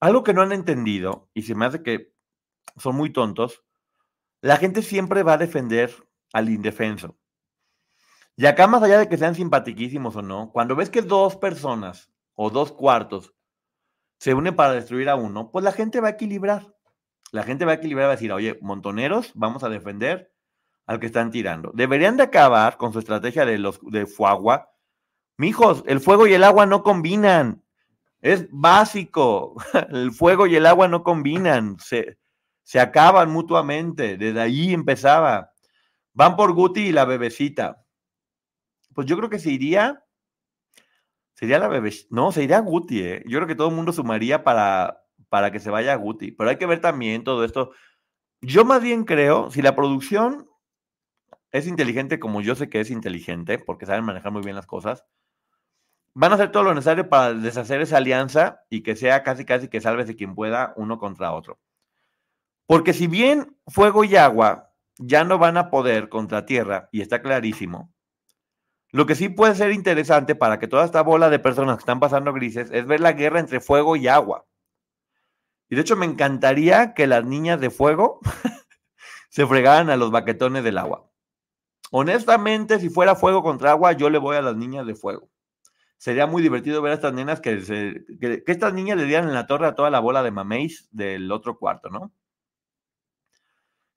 Algo 0.01 0.25
que 0.25 0.33
no 0.33 0.43
han 0.43 0.53
entendido, 0.53 1.29
y 1.35 1.43
se 1.43 1.55
me 1.55 1.67
hace 1.67 1.83
que 1.83 2.15
son 2.79 2.97
muy 2.97 3.13
tontos, 3.13 3.63
la 4.41 4.57
gente 4.57 4.83
siempre 4.83 5.23
va 5.23 5.35
a 5.35 5.39
defender 5.39 5.95
al 6.33 6.49
indefenso. 6.49 7.19
Y 8.37 8.47
acá, 8.47 8.67
más 8.67 8.83
allá 8.83 8.99
de 8.99 9.09
que 9.09 9.19
sean 9.19 9.35
simpatiquísimos 9.35 10.17
o 10.17 10.23
no, 10.23 10.51
cuando 10.53 10.75
ves 10.75 10.89
que 10.89 11.03
dos 11.03 11.37
personas 11.37 12.11
o 12.35 12.49
dos 12.49 12.73
cuartos 12.73 13.35
se 14.19 14.33
unen 14.33 14.57
para 14.57 14.73
destruir 14.73 15.11
a 15.11 15.17
uno, 15.17 15.51
pues 15.51 15.63
la 15.65 15.73
gente 15.73 16.01
va 16.01 16.09
a 16.09 16.13
equilibrar. 16.13 16.75
La 17.33 17.43
gente 17.43 17.65
va 17.67 17.73
a 17.73 17.75
equilibrar 17.77 18.07
va 18.07 18.13
a 18.13 18.17
decir, 18.17 18.33
oye, 18.33 18.59
montoneros, 18.63 19.33
vamos 19.35 19.63
a 19.63 19.69
defender 19.69 20.33
al 20.91 20.99
que 20.99 21.07
están 21.07 21.31
tirando. 21.31 21.71
Deberían 21.73 22.17
de 22.17 22.25
acabar 22.25 22.77
con 22.77 22.93
su 22.93 22.99
estrategia 22.99 23.47
de 23.47 23.59
los 23.59 23.79
de 23.81 24.07
fuagua. 24.07 24.73
Mijos, 25.37 25.85
el 25.87 26.01
fuego 26.01 26.27
y 26.27 26.35
el 26.35 26.43
agua 26.43 26.67
no 26.67 26.83
combinan. 26.83 27.63
Es 28.21 28.49
básico. 28.51 29.55
El 29.91 30.11
fuego 30.11 30.49
y 30.49 30.57
el 30.57 30.67
agua 30.67 30.89
no 30.89 31.05
combinan. 31.05 31.79
Se, 31.79 32.19
se 32.65 32.81
acaban 32.81 33.31
mutuamente. 33.31 34.17
Desde 34.17 34.41
ahí 34.41 34.75
empezaba. 34.75 35.53
Van 36.13 36.35
por 36.35 36.53
Guti 36.55 36.89
y 36.89 36.93
la 36.93 37.05
bebecita. 37.05 37.87
Pues 38.93 39.07
yo 39.07 39.17
creo 39.17 39.31
que 39.31 39.39
se 39.39 39.53
iría. 39.53 40.05
Sería 41.35 41.61
la 41.61 41.69
bebecita. 41.69 42.09
No, 42.11 42.33
se 42.33 42.43
iría 42.43 42.59
Guti, 42.59 43.01
¿eh? 43.01 43.23
Yo 43.27 43.39
creo 43.39 43.47
que 43.47 43.55
todo 43.55 43.69
el 43.69 43.77
mundo 43.77 43.93
sumaría 43.93 44.43
para, 44.43 45.05
para 45.29 45.53
que 45.53 45.61
se 45.61 45.71
vaya 45.71 45.95
Guti. 45.95 46.33
Pero 46.33 46.51
hay 46.51 46.57
que 46.57 46.67
ver 46.67 46.81
también 46.81 47.23
todo 47.23 47.45
esto. 47.45 47.71
Yo 48.41 48.65
más 48.65 48.83
bien 48.83 49.05
creo, 49.05 49.53
si 49.53 49.63
la 49.63 49.77
producción 49.77 50.50
es 51.53 51.67
inteligente 51.67 52.19
como 52.19 52.41
yo 52.41 52.55
sé 52.55 52.69
que 52.69 52.81
es 52.81 52.91
inteligente, 52.91 53.59
porque 53.59 53.87
saben 53.87 54.05
manejar 54.05 54.33
muy 54.33 54.43
bien 54.43 54.57
las 54.57 54.67
cosas, 54.67 55.05
van 56.15 56.33
a 56.33 56.35
hacer 56.35 56.53
todo 56.53 56.65
lo 56.65 56.75
necesario 56.75 57.09
para 57.09 57.35
deshacer 57.35 57.81
esa 57.81 57.99
alianza 57.99 58.65
y 58.69 58.83
que 58.83 58.97
sea 58.97 59.23
casi 59.23 59.45
casi 59.45 59.69
que 59.69 59.81
sálvese 59.81 60.17
quien 60.17 60.35
pueda 60.35 60.73
uno 60.77 60.99
contra 60.99 61.33
otro. 61.33 61.61
Porque 62.67 62.93
si 62.93 63.07
bien 63.07 63.57
fuego 63.67 64.05
y 64.05 64.17
agua 64.17 64.73
ya 64.99 65.25
no 65.25 65.39
van 65.39 65.57
a 65.57 65.71
poder 65.71 66.09
contra 66.09 66.45
tierra, 66.47 66.89
y 66.93 67.01
está 67.01 67.23
clarísimo, 67.23 67.93
lo 68.93 69.07
que 69.07 69.15
sí 69.15 69.29
puede 69.29 69.55
ser 69.55 69.73
interesante 69.73 70.35
para 70.35 70.59
que 70.59 70.69
toda 70.69 70.85
esta 70.85 71.03
bola 71.03 71.31
de 71.31 71.39
personas 71.39 71.77
que 71.77 71.83
están 71.83 72.01
pasando 72.01 72.33
grises 72.33 72.71
es 72.73 72.87
ver 72.87 73.01
la 73.01 73.13
guerra 73.13 73.41
entre 73.41 73.61
fuego 73.61 73.97
y 73.97 74.09
agua. 74.09 74.47
Y 75.69 75.77
de 75.77 75.83
hecho 75.83 75.97
me 75.97 76.07
encantaría 76.07 76.95
que 76.95 77.07
las 77.07 77.25
niñas 77.25 77.61
de 77.61 77.71
fuego 77.71 78.21
se 79.31 79.47
fregaran 79.47 79.91
a 79.91 79.97
los 79.97 80.11
baquetones 80.11 80.65
del 80.65 80.79
agua. 80.79 81.10
Honestamente, 81.91 82.79
si 82.81 82.89
fuera 82.91 83.15
fuego 83.17 83.43
contra 83.43 83.71
agua, 83.73 83.93
yo 83.93 84.11
le 84.11 84.19
voy 84.19 84.37
a 84.37 84.43
las 84.43 84.57
niñas 84.57 84.87
de 84.87 84.95
fuego. 84.95 85.29
Sería 85.99 86.27
muy 86.27 86.43
divertido 86.43 86.83
ver 86.83 86.93
a 86.93 86.97
estas 86.97 87.15
nenas 87.15 87.41
que, 87.41 87.63
se- 87.63 88.05
que, 88.21 88.45
estas 88.47 88.75
niñas 88.75 88.99
le 88.99 89.07
dieran 89.07 89.29
en 89.29 89.35
la 89.35 89.47
torre 89.49 89.67
a 89.69 89.75
toda 89.77 89.91
la 89.91 90.01
bola 90.01 90.23
de 90.23 90.31
mameis 90.33 90.89
del 90.93 91.33
otro 91.33 91.59
cuarto, 91.59 91.91
¿no? 91.91 92.13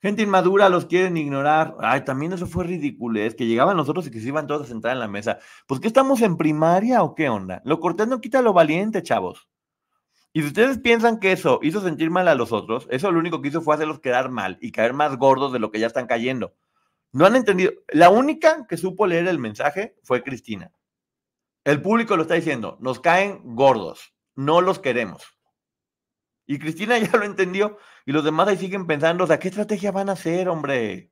Gente 0.02 0.22
inmadura 0.22 0.70
los 0.70 0.86
quieren 0.86 1.16
ignorar. 1.18 1.76
Ay, 1.80 2.04
también 2.04 2.34
eso 2.34 2.46
fue 2.46 2.66
ridículo, 2.66 3.20
es 3.22 3.36
que 3.36 3.46
llegaban 3.48 3.78
nosotros 3.78 4.06
y 4.06 4.12
que 4.12 4.20
se 4.20 4.28
iban 4.28 4.46
todos 4.48 4.64
a 4.64 4.66
sentar 4.66 4.92
en 4.92 5.00
la 5.00 5.08
mesa. 5.08 5.40
Pues, 5.66 5.80
¿qué 5.80 5.88
estamos 5.88 6.22
en 6.22 6.38
primaria 6.38 7.02
o 7.04 7.16
qué 7.16 7.30
onda? 7.30 7.62
Lo 7.66 7.80
cortés 7.80 8.08
no 8.08 8.20
quita 8.22 8.42
lo 8.42 8.54
valiente, 8.54 9.02
chavos. 9.02 9.48
Y 10.34 10.42
si 10.42 10.48
ustedes 10.48 10.80
piensan 10.80 11.20
que 11.20 11.32
eso 11.34 11.60
hizo 11.64 11.82
sentir 11.82 12.12
mal 12.12 12.28
a 12.28 12.36
los 12.36 12.52
otros, 12.54 12.88
eso 12.92 13.12
lo 13.12 13.20
único 13.20 13.42
que 13.42 13.50
hizo 13.50 13.62
fue 13.62 13.76
hacerlos 13.76 14.00
quedar 14.00 14.30
mal 14.32 14.58
y 14.62 14.72
caer 14.72 14.94
más 14.94 15.18
gordos 15.18 15.54
de 15.54 15.60
lo 15.60 15.72
que 15.72 15.80
ya 15.80 15.88
están 15.88 16.08
cayendo. 16.08 16.54
No 17.14 17.26
han 17.26 17.36
entendido. 17.36 17.72
La 17.90 18.10
única 18.10 18.66
que 18.68 18.76
supo 18.76 19.08
leer 19.08 19.28
el 19.28 19.40
mensaje 19.40 19.96
fue 20.04 20.24
Cristina. 20.24 20.72
El 21.64 21.82
público 21.82 22.18
lo 22.18 22.24
está 22.24 22.34
diciendo, 22.34 22.78
nos 22.82 23.00
caen 23.00 23.56
gordos, 23.56 24.14
no 24.36 24.60
los 24.60 24.80
queremos. 24.80 25.24
Y 26.46 26.60
Cristina 26.60 26.98
ya 27.00 27.18
lo 27.18 27.24
entendió 27.24 27.78
y 28.06 28.12
los 28.12 28.26
demás 28.26 28.50
ahí 28.50 28.58
siguen 28.58 28.86
pensando, 28.86 29.24
o 29.24 29.28
sea, 29.28 29.40
¿qué 29.40 29.48
estrategia 29.48 29.92
van 29.92 30.10
a 30.10 30.14
hacer, 30.14 30.50
hombre? 30.50 31.12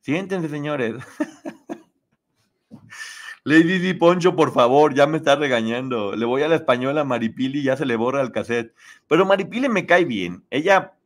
Siéntense, 0.00 0.48
señores. 0.48 0.96
Lady 3.44 3.78
Di 3.78 3.94
Poncho, 3.94 4.34
por 4.34 4.52
favor, 4.52 4.94
ya 4.94 5.06
me 5.06 5.18
está 5.18 5.36
regañando. 5.36 6.16
Le 6.16 6.26
voy 6.26 6.42
a 6.42 6.48
la 6.48 6.56
española 6.56 7.04
Maripili 7.04 7.60
y 7.60 7.64
ya 7.64 7.76
se 7.76 7.86
le 7.86 7.96
borra 7.96 8.20
el 8.20 8.32
cassette. 8.32 8.74
Pero 9.06 9.24
Maripili 9.24 9.68
me 9.68 9.86
cae 9.86 10.04
bien. 10.04 10.44
Ella, 10.50 10.97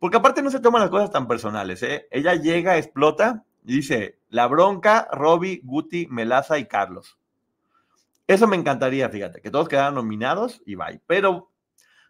porque 0.00 0.16
aparte 0.16 0.42
no 0.42 0.50
se 0.50 0.60
toman 0.60 0.80
las 0.80 0.90
cosas 0.90 1.10
tan 1.10 1.28
personales, 1.28 1.82
¿eh? 1.82 2.08
Ella 2.10 2.34
llega, 2.34 2.78
explota 2.78 3.44
y 3.64 3.76
dice, 3.76 4.18
la 4.30 4.46
bronca, 4.46 5.06
Robbie, 5.12 5.60
Guti, 5.62 6.06
Melaza 6.06 6.58
y 6.58 6.66
Carlos. 6.66 7.18
Eso 8.26 8.48
me 8.48 8.56
encantaría, 8.56 9.10
fíjate, 9.10 9.42
que 9.42 9.50
todos 9.50 9.68
quedaran 9.68 9.94
nominados 9.94 10.62
y 10.64 10.74
bye. 10.74 11.02
Pero 11.06 11.52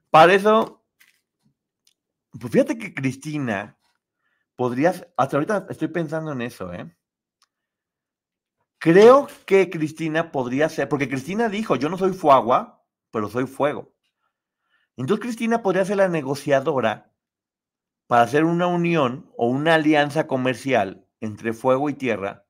para 0.09 0.33
eso, 0.33 0.85
pues 2.39 2.53
fíjate 2.53 2.79
que 2.79 2.95
Cristina 2.95 3.77
podrías, 4.55 5.09
hasta 5.17 5.37
ahorita 5.37 5.67
estoy 5.69 5.89
pensando 5.89 6.31
en 6.31 6.43
eso, 6.43 6.73
¿eh? 6.73 6.95
Creo 8.79 9.27
que 9.47 9.69
Cristina 9.69 10.31
podría 10.31 10.69
ser, 10.69 10.89
porque 10.89 11.09
Cristina 11.09 11.49
dijo, 11.49 11.75
yo 11.75 11.89
no 11.89 11.99
soy 11.99 12.13
fuagua, 12.13 12.85
pero 13.11 13.29
soy 13.29 13.47
fuego. 13.47 13.93
Entonces 14.97 15.23
Cristina 15.23 15.61
podría 15.61 15.85
ser 15.85 15.97
la 15.97 16.09
negociadora 16.09 17.10
para 18.11 18.23
hacer 18.23 18.45
una 18.45 18.67
unión 18.67 19.31
o 19.37 19.47
una 19.47 19.77
alianza 19.77 20.27
comercial 20.27 21.07
entre 21.21 21.53
fuego 21.53 21.89
y 21.91 21.95
tierra 21.95 22.45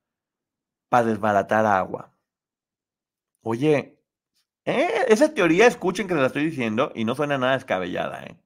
para 0.89 1.05
desbaratar 1.05 1.67
agua. 1.67 2.17
Oye, 3.43 4.01
¿eh? 4.65 4.89
esa 5.09 5.35
teoría 5.35 5.67
escuchen 5.67 6.09
que 6.09 6.15
se 6.15 6.21
la 6.21 6.29
estoy 6.29 6.47
diciendo 6.47 6.93
y 6.95 7.05
no 7.05 7.15
suena 7.15 7.37
nada 7.37 7.53
descabellada. 7.53 8.25
¿eh? 8.25 8.41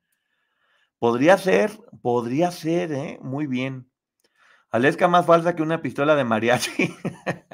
Podría 0.99 1.39
ser, 1.39 1.71
podría 2.03 2.51
ser, 2.51 2.91
¿eh? 2.91 3.21
muy 3.23 3.47
bien. 3.47 3.89
Aleska 4.71 5.07
más 5.07 5.25
falsa 5.25 5.55
que 5.55 5.63
una 5.63 5.83
pistola 5.83 6.17
de 6.17 6.25
mariachi. 6.25 6.97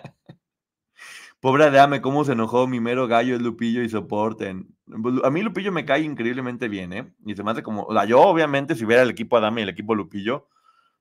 Pobre 1.41 1.65
Adame, 1.65 2.03
cómo 2.03 2.25
se 2.25 2.33
enojó 2.33 2.67
mi 2.67 2.81
mero 2.81 3.09
gallo 3.09 3.35
es 3.35 3.41
Lupillo 3.41 3.83
y 3.83 3.89
soporten. 3.89 4.77
Pues, 5.03 5.17
A 5.25 5.31
mí 5.31 5.41
Lupillo 5.43 5.73
me 5.73 5.87
cae 5.87 6.03
increíblemente 6.03 6.69
bien, 6.69 6.93
¿eh? 6.93 7.15
Y 7.25 7.35
se 7.35 7.43
me 7.43 7.63
como, 7.63 7.89
yo 8.05 8.21
obviamente 8.21 8.75
si 8.75 8.85
hubiera 8.85 9.03
el 9.03 9.11
equipo 9.11 9.39
Adame 9.39 9.63
y 9.63 9.65
el 9.65 9.71
equipo 9.71 9.95
Lupillo, 9.95 10.49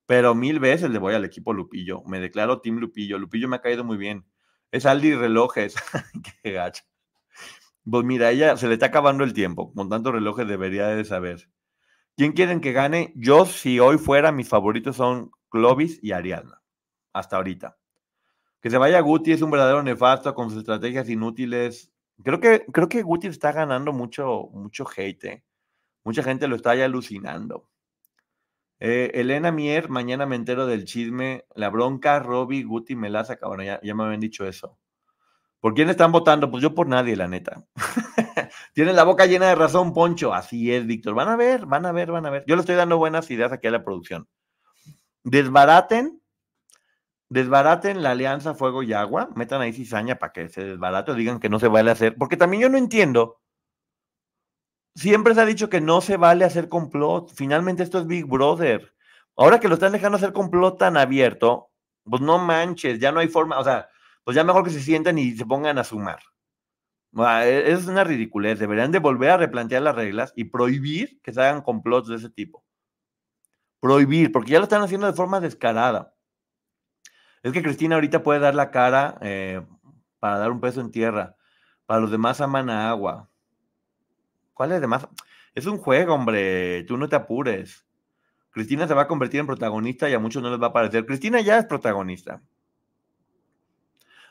pero 0.06 0.36
mil 0.36 0.60
veces 0.60 0.90
le 0.92 1.00
voy 1.00 1.14
al 1.14 1.26
equipo 1.26 1.54
Lupillo. 1.54 2.04
Me 2.06 2.20
declaro 2.20 2.62
Team 2.62 2.78
Lupillo. 2.78 3.18
Lupillo 3.20 3.50
me 3.50 3.58
ha 3.58 3.62
caído 3.62 3.84
muy 3.84 3.98
bien. 3.98 4.26
Es 4.72 4.86
Aldi 4.86 5.16
Relojes. 5.16 5.76
Qué 6.44 6.54
gacha. 6.54 6.84
Pues 7.90 8.06
mira, 8.06 8.32
ella 8.32 8.56
se 8.58 8.68
le 8.68 8.76
está 8.76 8.88
acabando 8.88 9.24
el 9.24 9.34
tiempo. 9.34 9.74
Con 9.74 9.90
tantos 9.90 10.14
relojes 10.14 10.48
debería 10.48 10.88
de 10.88 11.06
saber. 11.06 11.50
¿Quién 12.16 12.34
quieren 12.34 12.62
que 12.62 12.72
gane? 12.72 13.14
Yo, 13.16 13.46
si 13.46 13.80
hoy 13.80 13.98
fuera, 13.98 14.32
mis 14.32 14.48
favoritos 14.48 14.96
son 14.96 15.32
Clovis 15.50 16.00
y 16.04 16.12
Ariadna. 16.12 16.62
Hasta 17.14 17.38
ahorita. 17.38 17.79
Que 18.62 18.70
se 18.70 18.78
vaya 18.78 19.00
Guti 19.00 19.32
es 19.32 19.42
un 19.42 19.52
verdadero 19.52 19.82
nefasto 19.84 20.34
con 20.34 20.50
sus 20.50 20.60
estrategias 20.60 21.10
inútiles. 21.10 21.92
Creo 22.24 22.40
que, 22.40 22.66
creo 22.72 22.90
que 22.90 23.02
Guti 23.02 23.28
está 23.28 23.52
ganando 23.52 23.94
mucho, 23.94 24.50
mucho 24.52 24.86
hate. 24.96 25.24
¿eh? 25.26 25.44
Mucha 26.04 26.24
gente 26.24 26.48
lo 26.48 26.56
está 26.56 26.76
ya 26.76 26.86
alucinando. 26.86 27.70
Eh, 28.80 29.12
Elena 29.14 29.52
Mier, 29.52 29.90
mañana 29.90 30.26
me 30.26 30.36
entero 30.36 30.66
del 30.66 30.86
chisme. 30.86 31.46
La 31.56 31.70
bronca, 31.70 32.20
Robbie, 32.20 32.64
Guti, 32.64 32.96
Melaza, 32.96 33.38
cabrón, 33.38 33.66
ya, 33.66 33.80
ya 33.82 33.96
me 33.96 34.04
habían 34.04 34.20
dicho 34.20 34.46
eso. 34.46 34.78
¿Por 35.60 35.74
quién 35.74 35.90
están 35.90 36.12
votando? 36.12 36.50
Pues 36.50 36.64
yo 36.64 36.74
por 36.74 36.88
nadie, 36.88 37.18
la 37.18 37.28
neta. 37.28 37.66
Tienes 38.74 38.96
la 38.96 39.04
boca 39.04 39.26
llena 39.26 39.48
de 39.48 39.56
razón, 39.56 39.94
Poncho. 39.94 40.34
Así 40.34 40.74
es, 40.74 40.86
Víctor. 40.86 41.14
Van 41.16 41.28
a 41.28 41.36
ver, 41.36 41.66
van 41.66 41.86
a 41.86 41.92
ver, 41.92 42.12
van 42.12 42.26
a 42.26 42.30
ver. 42.30 42.46
Yo 42.48 42.56
le 42.56 42.62
estoy 42.62 42.76
dando 42.76 42.98
buenas 42.98 43.30
ideas 43.30 43.52
aquí 43.52 43.68
a 43.68 43.72
la 43.72 43.84
producción. 43.84 44.28
Desbaraten, 45.24 46.22
desbaraten 47.30 48.04
la 48.04 48.12
alianza 48.12 48.56
Fuego 48.56 48.84
y 48.84 48.94
Agua. 48.94 49.30
Metan 49.36 49.62
ahí 49.62 49.74
cizaña 49.74 50.16
para 50.18 50.34
que 50.34 50.50
se 50.50 50.64
desbarate 50.66 51.12
o 51.12 51.16
digan 51.16 51.40
que 51.40 51.50
no 51.50 51.60
se 51.60 51.68
vale 51.68 51.92
hacer. 51.92 52.16
Porque 52.18 52.38
también 52.38 52.64
yo 52.64 52.70
no 52.70 52.78
entiendo. 52.78 53.40
Siempre 54.96 55.34
se 55.36 55.42
ha 55.42 55.46
dicho 55.46 55.70
que 55.70 55.82
no 55.82 56.02
se 56.02 56.18
vale 56.18 56.46
hacer 56.46 56.68
complot. 56.68 57.32
Finalmente 57.34 57.84
esto 57.84 58.00
es 58.00 58.08
Big 58.08 58.26
Brother. 58.26 58.94
Ahora 59.38 59.60
que 59.60 59.70
lo 59.70 59.76
están 59.76 59.94
dejando 59.94 60.18
hacer 60.18 60.34
complot 60.34 60.78
tan 60.78 60.98
abierto, 60.98 61.72
pues 62.04 62.22
no 62.22 62.40
manches, 62.40 63.00
ya 63.00 63.12
no 63.12 63.20
hay 63.22 63.30
forma. 63.30 63.60
O 63.60 63.64
sea, 63.64 63.88
pues 64.24 64.36
ya 64.36 64.44
mejor 64.44 64.64
que 64.64 64.72
se 64.72 64.82
sienten 64.82 65.18
y 65.18 65.32
se 65.32 65.46
pongan 65.46 65.78
a 65.78 65.84
sumar. 65.84 66.20
E, 67.44 67.72
Es 67.72 67.88
una 67.88 68.04
ridiculez. 68.04 68.60
Deberían 68.60 68.92
de 68.92 69.00
volver 69.00 69.32
a 69.32 69.38
replantear 69.38 69.82
las 69.84 69.96
reglas 69.96 70.34
y 70.36 70.46
prohibir 70.46 71.22
que 71.22 71.34
se 71.34 71.42
hagan 71.42 71.62
complots 71.62 72.10
de 72.10 72.16
ese 72.18 72.30
tipo. 72.30 72.64
Prohibir, 73.80 74.32
porque 74.32 74.52
ya 74.52 74.60
lo 74.60 74.64
están 74.64 74.82
haciendo 74.82 75.08
de 75.08 75.14
forma 75.14 75.40
descarada. 75.40 76.14
Es 77.44 77.54
que 77.54 77.64
Cristina 77.64 77.96
ahorita 77.96 78.24
puede 78.24 78.40
dar 78.40 78.56
la 78.56 78.72
cara 78.72 79.18
eh, 79.22 79.62
para 80.20 80.40
dar 80.40 80.52
un 80.52 80.60
peso 80.60 80.82
en 80.82 80.92
tierra. 80.92 81.36
Para 81.86 82.02
los 82.02 82.12
demás 82.12 82.42
aman 82.42 82.70
agua. 82.70 83.30
¿Cuál 84.54 84.74
es 84.74 84.82
demás? 84.82 85.08
Es 85.56 85.66
un 85.66 85.78
juego, 85.78 86.14
hombre. 86.14 86.84
Tú 86.84 86.98
no 86.98 87.08
te 87.08 87.16
apures. 87.16 87.86
Cristina 88.52 88.88
se 88.88 88.94
va 88.94 89.04
a 89.04 89.08
convertir 89.08 89.40
en 89.40 89.48
protagonista 89.48 90.10
y 90.10 90.14
a 90.14 90.20
muchos 90.20 90.42
no 90.44 90.50
les 90.50 90.62
va 90.62 90.68
a 90.68 90.74
parecer. 90.74 91.06
Cristina 91.06 91.40
ya 91.42 91.58
es 91.58 91.66
protagonista. 91.66 92.42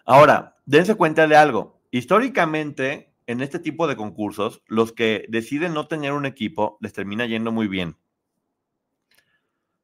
Ahora, 0.04 0.56
dense 0.66 0.94
cuenta 0.94 1.26
de 1.26 1.36
algo. 1.36 1.80
Históricamente, 1.90 3.14
en 3.26 3.40
este 3.40 3.58
tipo 3.58 3.86
de 3.86 3.96
concursos, 3.96 4.62
los 4.66 4.92
que 4.92 5.26
deciden 5.28 5.74
no 5.74 5.86
tener 5.86 6.12
un 6.12 6.26
equipo 6.26 6.78
les 6.80 6.92
termina 6.92 7.26
yendo 7.26 7.52
muy 7.52 7.68
bien. 7.68 7.96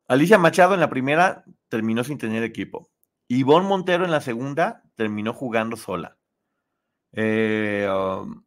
Alicia 0.07 0.39
Machado 0.39 0.75
en 0.75 0.81
la 0.81 0.91
primera 0.91 1.45
terminó 1.69 2.05
sin 2.05 2.19
tener 2.19 2.43
equipo. 2.43 2.91
Ivonne 3.37 3.67
Montero 3.69 4.05
en 4.05 4.11
la 4.11 4.21
segunda 4.21 4.83
terminó 4.95 5.33
jugando 5.33 5.77
sola. 5.77 6.17
Eh, 7.13 7.89
um, 7.91 8.45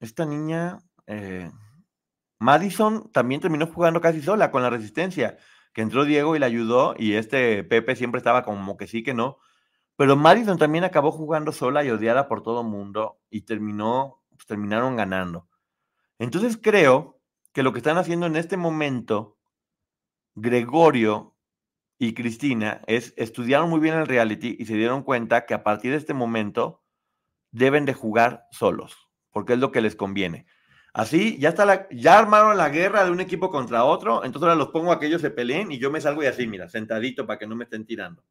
esta 0.00 0.24
niña, 0.24 0.78
eh, 1.06 1.50
Madison 2.38 3.10
también 3.12 3.40
terminó 3.40 3.66
jugando 3.66 4.00
casi 4.00 4.22
sola 4.22 4.50
con 4.50 4.62
la 4.62 4.70
resistencia, 4.70 5.38
que 5.72 5.82
entró 5.82 6.04
Diego 6.04 6.36
y 6.36 6.38
la 6.38 6.46
ayudó 6.46 6.94
y 6.98 7.14
este 7.14 7.64
Pepe 7.64 7.96
siempre 7.96 8.18
estaba 8.18 8.44
como 8.44 8.76
que 8.76 8.86
sí, 8.86 9.02
que 9.02 9.14
no. 9.14 9.38
Pero 9.96 10.16
Madison 10.16 10.58
también 10.58 10.84
acabó 10.84 11.12
jugando 11.12 11.52
sola 11.52 11.84
y 11.84 11.90
odiada 11.90 12.28
por 12.28 12.42
todo 12.42 12.62
el 12.62 12.66
mundo 12.66 13.20
y 13.30 13.42
terminó, 13.42 14.22
pues, 14.30 14.46
terminaron 14.46 14.96
ganando. 14.96 15.48
Entonces 16.18 16.58
creo 16.60 17.20
que 17.52 17.62
lo 17.62 17.72
que 17.72 17.78
están 17.78 17.98
haciendo 17.98 18.26
en 18.26 18.36
este 18.36 18.56
momento, 18.56 19.38
Gregorio 20.34 21.33
y 21.98 22.14
Cristina, 22.14 22.82
es 22.86 23.14
estudiaron 23.16 23.70
muy 23.70 23.80
bien 23.80 23.94
el 23.94 24.06
reality 24.06 24.56
y 24.58 24.66
se 24.66 24.74
dieron 24.74 25.02
cuenta 25.02 25.46
que 25.46 25.54
a 25.54 25.62
partir 25.62 25.92
de 25.92 25.98
este 25.98 26.14
momento 26.14 26.82
deben 27.50 27.84
de 27.84 27.94
jugar 27.94 28.46
solos, 28.50 29.08
porque 29.30 29.54
es 29.54 29.58
lo 29.58 29.70
que 29.70 29.80
les 29.80 29.94
conviene. 29.94 30.46
Así, 30.92 31.38
ya 31.38 31.50
está 31.50 31.88
ya 31.90 32.18
armaron 32.18 32.56
la 32.56 32.68
guerra 32.68 33.04
de 33.04 33.10
un 33.10 33.20
equipo 33.20 33.50
contra 33.50 33.84
otro, 33.84 34.24
entonces 34.24 34.42
ahora 34.42 34.54
los 34.54 34.68
pongo 34.68 34.92
a 34.92 35.00
que 35.00 35.06
ellos 35.06 35.20
se 35.20 35.30
peleen 35.30 35.72
y 35.72 35.78
yo 35.78 35.90
me 35.90 36.00
salgo 36.00 36.22
y 36.22 36.26
así, 36.26 36.46
mira, 36.46 36.68
sentadito 36.68 37.26
para 37.26 37.38
que 37.38 37.46
no 37.46 37.56
me 37.56 37.64
estén 37.64 37.84
tirando. 37.84 38.22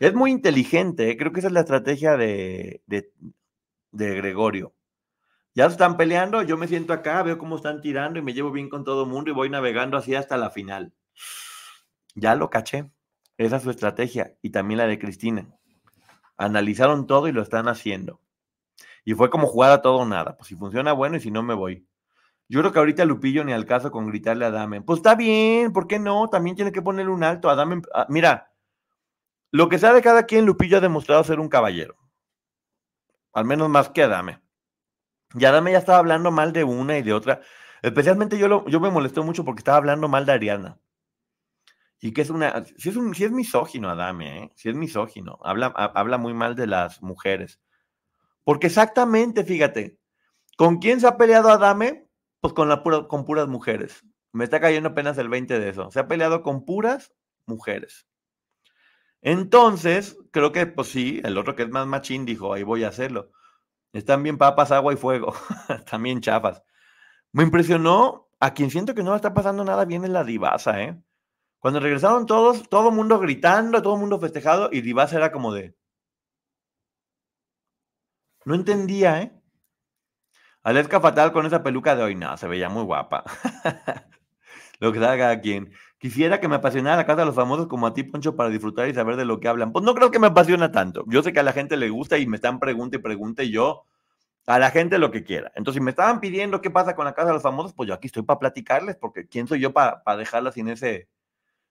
Es 0.00 0.14
muy 0.14 0.30
inteligente, 0.30 1.10
¿eh? 1.10 1.16
creo 1.16 1.32
que 1.32 1.40
esa 1.40 1.48
es 1.48 1.54
la 1.54 1.60
estrategia 1.60 2.16
de, 2.16 2.82
de, 2.86 3.12
de 3.92 4.14
Gregorio. 4.16 4.74
Ya 5.54 5.66
están 5.66 5.96
peleando, 5.96 6.42
yo 6.42 6.58
me 6.58 6.68
siento 6.68 6.92
acá, 6.92 7.22
veo 7.22 7.38
cómo 7.38 7.56
están 7.56 7.80
tirando 7.80 8.18
y 8.18 8.22
me 8.22 8.34
llevo 8.34 8.50
bien 8.50 8.68
con 8.68 8.84
todo 8.84 9.04
el 9.04 9.08
mundo 9.08 9.30
y 9.30 9.34
voy 9.34 9.48
navegando 9.48 9.96
así 9.96 10.14
hasta 10.14 10.36
la 10.36 10.50
final. 10.50 10.92
Ya 12.16 12.34
lo 12.34 12.50
caché. 12.50 12.90
Esa 13.38 13.56
es 13.58 13.62
su 13.62 13.70
estrategia 13.70 14.34
y 14.42 14.50
también 14.50 14.78
la 14.78 14.88
de 14.88 14.98
Cristina. 14.98 15.46
Analizaron 16.38 17.06
todo 17.06 17.28
y 17.28 17.32
lo 17.32 17.42
están 17.42 17.68
haciendo. 17.68 18.20
Y 19.04 19.14
fue 19.14 19.30
como 19.30 19.46
jugar 19.48 19.72
a 19.72 19.82
todo 19.82 19.96
o 19.98 20.06
nada. 20.06 20.36
Pues 20.36 20.48
si 20.48 20.56
funciona, 20.56 20.92
bueno, 20.92 21.16
y 21.16 21.20
si 21.20 21.30
no, 21.30 21.42
me 21.42 21.54
voy. 21.54 21.86
Yo 22.48 22.60
creo 22.60 22.72
que 22.72 22.80
ahorita 22.80 23.04
Lupillo 23.06 23.44
ni 23.44 23.52
al 23.52 23.66
caso 23.66 23.90
con 23.92 24.08
gritarle 24.08 24.46
a 24.46 24.50
Dame. 24.52 24.82
Pues 24.82 24.98
está 24.98 25.14
bien, 25.16 25.72
¿por 25.72 25.86
qué 25.88 25.98
no? 25.98 26.28
También 26.28 26.56
tiene 26.56 26.72
que 26.72 26.82
ponerle 26.82 27.12
un 27.12 27.24
alto 27.24 27.50
a 27.50 27.56
Dame. 27.56 27.82
a- 27.94 28.06
mira, 28.10 28.52
lo 29.50 29.68
que 29.68 29.78
sea 29.78 29.92
de 29.92 30.02
cada 30.02 30.24
quien, 30.24 30.46
Lupillo 30.46 30.76
ha 30.78 30.80
demostrado 30.80 31.24
ser 31.24 31.40
un 31.40 31.48
caballero. 31.48 31.96
Al 33.32 33.44
menos 33.44 33.68
más 33.68 33.88
que 33.90 34.02
Adame. 34.02 34.40
Y 35.34 35.44
Adame 35.44 35.72
ya 35.72 35.78
estaba 35.78 35.98
hablando 35.98 36.30
mal 36.32 36.52
de 36.52 36.64
una 36.64 36.98
y 36.98 37.02
de 37.02 37.12
otra. 37.14 37.42
Especialmente 37.82 38.38
yo, 38.38 38.66
yo 38.66 38.80
me 38.80 38.90
molestó 38.90 39.24
mucho 39.24 39.44
porque 39.44 39.60
estaba 39.60 39.78
hablando 39.78 40.08
mal 40.08 40.26
de 40.26 40.32
Ariana. 40.32 40.78
Y 42.00 42.12
que 42.12 42.22
es 42.22 42.30
una. 42.30 42.64
Si 42.78 42.88
es, 42.90 42.96
un, 42.96 43.14
sí 43.14 43.24
es 43.24 43.32
misógino, 43.32 43.88
Adame, 43.90 44.44
¿eh? 44.44 44.52
Si 44.54 44.68
es 44.68 44.76
misógino. 44.76 45.38
Habla, 45.42 45.72
ha- 45.76 45.92
habla 45.98 46.18
muy 46.18 46.34
mal 46.34 46.54
de 46.54 46.66
las 46.66 47.02
mujeres. 47.02 47.60
Porque 48.44 48.68
exactamente, 48.68 49.44
fíjate, 49.44 49.98
¿con 50.58 50.78
quién 50.78 51.00
se 51.00 51.08
ha 51.08 51.16
peleado 51.18 51.50
Adame? 51.50 52.08
Pues 52.40 52.54
con, 52.54 52.68
la 52.68 52.82
con 53.08 53.24
puras 53.26 53.48
mujeres. 53.48 54.04
Me 54.32 54.44
está 54.44 54.60
cayendo 54.60 54.90
apenas 54.90 55.18
el 55.18 55.28
20 55.30 55.58
de 55.60 55.70
eso. 55.70 55.90
Se 55.90 56.00
ha 56.00 56.08
peleado 56.08 56.42
con 56.42 56.64
puras 56.66 57.14
mujeres. 57.46 58.06
Entonces, 59.22 60.16
creo 60.30 60.52
que, 60.52 60.66
pues 60.66 60.88
sí, 60.88 61.20
el 61.24 61.38
otro 61.38 61.56
que 61.56 61.64
es 61.64 61.70
más 61.70 61.86
machín 61.86 62.24
dijo, 62.24 62.52
ahí 62.52 62.62
voy 62.62 62.84
a 62.84 62.88
hacerlo. 62.88 63.30
Están 63.92 64.22
bien 64.22 64.38
papas, 64.38 64.72
agua 64.72 64.94
y 64.94 64.96
fuego. 64.96 65.34
Bien 66.00 66.20
chafas. 66.22 66.62
Me 67.32 67.44
impresionó 67.44 68.28
a 68.40 68.54
quien 68.54 68.70
siento 68.70 68.94
que 68.94 69.02
no 69.04 69.16
está 69.16 69.34
pasando 69.34 69.64
nada 69.64 69.84
bien 69.86 70.04
en 70.04 70.12
la 70.14 70.24
divasa, 70.24 70.82
¿eh? 70.82 71.00
Cuando 71.58 71.80
regresaron 71.80 72.26
todos, 72.26 72.68
todo 72.68 72.90
el 72.90 72.94
mundo 72.94 73.18
gritando, 73.18 73.82
todo 73.82 73.94
el 73.94 74.00
mundo 74.00 74.20
festejado, 74.20 74.68
y 74.72 74.80
divasa 74.80 75.16
era 75.16 75.32
como 75.32 75.52
de. 75.52 75.74
No 78.44 78.54
entendía, 78.54 79.22
¿eh? 79.22 79.32
Aleska 80.62 81.00
Fatal 81.00 81.32
con 81.32 81.46
esa 81.46 81.62
peluca 81.62 81.94
de 81.96 82.02
hoy, 82.02 82.14
no, 82.14 82.36
se 82.36 82.48
veía 82.48 82.68
muy 82.68 82.82
guapa. 82.82 83.24
lo 84.80 84.92
que 84.92 84.98
sabe 84.98 85.18
cada 85.18 85.40
quien. 85.40 85.72
Quisiera 85.98 86.40
que 86.40 86.48
me 86.48 86.56
apasionara 86.56 86.96
la 86.96 87.06
casa 87.06 87.20
de 87.20 87.26
los 87.26 87.34
famosos 87.34 87.66
como 87.66 87.86
a 87.86 87.94
ti, 87.94 88.02
Poncho, 88.02 88.36
para 88.36 88.50
disfrutar 88.50 88.88
y 88.88 88.94
saber 88.94 89.16
de 89.16 89.24
lo 89.24 89.40
que 89.40 89.48
hablan. 89.48 89.72
Pues 89.72 89.84
no 89.84 89.94
creo 89.94 90.10
que 90.10 90.18
me 90.18 90.26
apasiona 90.26 90.70
tanto. 90.72 91.04
Yo 91.08 91.22
sé 91.22 91.32
que 91.32 91.40
a 91.40 91.42
la 91.42 91.52
gente 91.52 91.76
le 91.76 91.88
gusta 91.88 92.18
y 92.18 92.26
me 92.26 92.36
están 92.36 92.58
pregunte 92.60 92.96
y 92.96 93.00
pregunte 93.00 93.44
y 93.44 93.50
yo 93.50 93.84
a 94.46 94.58
la 94.58 94.70
gente 94.70 94.98
lo 94.98 95.10
que 95.10 95.24
quiera. 95.24 95.50
Entonces, 95.54 95.80
si 95.80 95.84
me 95.84 95.90
estaban 95.90 96.20
pidiendo 96.20 96.60
qué 96.60 96.70
pasa 96.70 96.94
con 96.94 97.04
la 97.04 97.14
casa 97.14 97.28
de 97.28 97.34
los 97.34 97.42
famosos, 97.42 97.72
pues 97.74 97.88
yo 97.88 97.94
aquí 97.94 98.06
estoy 98.08 98.22
para 98.22 98.38
platicarles, 98.38 98.96
porque 98.96 99.26
¿quién 99.26 99.48
soy 99.48 99.60
yo 99.60 99.72
para 99.72 100.02
dejarla 100.16 100.52
sin 100.52 100.68
ese, 100.68 101.08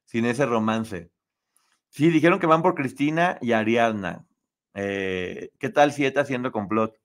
sin 0.05 0.25
ese 0.25 0.45
romance? 0.45 1.11
Sí, 1.89 2.09
dijeron 2.09 2.39
que 2.39 2.47
van 2.47 2.61
por 2.61 2.75
Cristina 2.75 3.37
y 3.41 3.53
Ariadna. 3.53 4.25
Eh, 4.73 5.51
¿Qué 5.59 5.69
tal 5.69 5.93
si 5.93 6.05
está 6.05 6.21
haciendo 6.21 6.51
complot? 6.51 6.95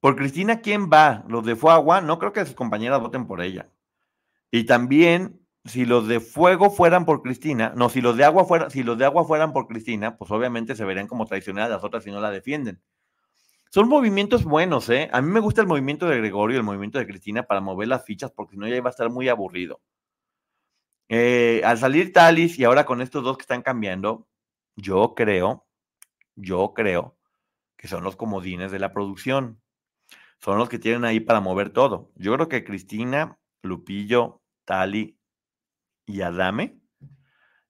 Por 0.00 0.16
Cristina, 0.16 0.60
¿quién 0.60 0.90
va? 0.90 1.24
¿Los 1.28 1.46
de 1.46 1.56
Fuagua? 1.56 2.02
No 2.02 2.18
creo 2.18 2.32
que 2.32 2.44
sus 2.44 2.54
compañeras 2.54 3.00
voten 3.00 3.26
por 3.26 3.40
ella. 3.40 3.70
Y 4.50 4.64
también, 4.64 5.40
si 5.64 5.86
los 5.86 6.06
de 6.06 6.20
fuego 6.20 6.70
fueran 6.70 7.06
por 7.06 7.22
Cristina, 7.22 7.72
no, 7.74 7.88
si 7.88 8.02
los 8.02 8.16
de 8.16 8.24
agua 8.24 8.44
fueran, 8.44 8.70
si 8.70 8.82
los 8.82 8.98
de 8.98 9.06
agua 9.06 9.24
fueran 9.24 9.54
por 9.54 9.66
Cristina, 9.66 10.18
pues 10.18 10.30
obviamente 10.30 10.76
se 10.76 10.84
verían 10.84 11.06
como 11.06 11.24
traicionadas 11.24 11.70
las 11.70 11.84
otras 11.84 12.04
si 12.04 12.10
no 12.10 12.20
la 12.20 12.30
defienden. 12.30 12.82
Son 13.70 13.88
movimientos 13.88 14.44
buenos, 14.44 14.90
¿eh? 14.90 15.08
A 15.12 15.22
mí 15.22 15.30
me 15.30 15.40
gusta 15.40 15.62
el 15.62 15.66
movimiento 15.66 16.06
de 16.06 16.18
Gregorio 16.18 16.58
el 16.58 16.62
movimiento 16.62 16.98
de 16.98 17.06
Cristina 17.06 17.42
para 17.42 17.60
mover 17.60 17.88
las 17.88 18.04
fichas, 18.04 18.30
porque 18.30 18.52
si 18.52 18.58
no 18.58 18.68
ya 18.68 18.76
iba 18.76 18.88
a 18.88 18.92
estar 18.92 19.10
muy 19.10 19.28
aburrido. 19.28 19.80
Eh, 21.08 21.62
al 21.64 21.78
salir 21.78 22.12
Talis 22.12 22.58
y 22.58 22.64
ahora 22.64 22.86
con 22.86 23.00
estos 23.00 23.22
dos 23.22 23.36
que 23.36 23.42
están 23.42 23.62
cambiando, 23.62 24.28
yo 24.76 25.14
creo, 25.14 25.66
yo 26.34 26.72
creo 26.74 27.16
que 27.76 27.88
son 27.88 28.04
los 28.04 28.16
comodines 28.16 28.72
de 28.72 28.78
la 28.78 28.92
producción. 28.92 29.60
Son 30.38 30.58
los 30.58 30.68
que 30.68 30.78
tienen 30.78 31.04
ahí 31.04 31.20
para 31.20 31.40
mover 31.40 31.70
todo. 31.70 32.10
Yo 32.16 32.34
creo 32.34 32.48
que 32.48 32.64
Cristina, 32.64 33.38
Lupillo, 33.62 34.42
Tali 34.64 35.18
y 36.06 36.20
Adame 36.22 36.78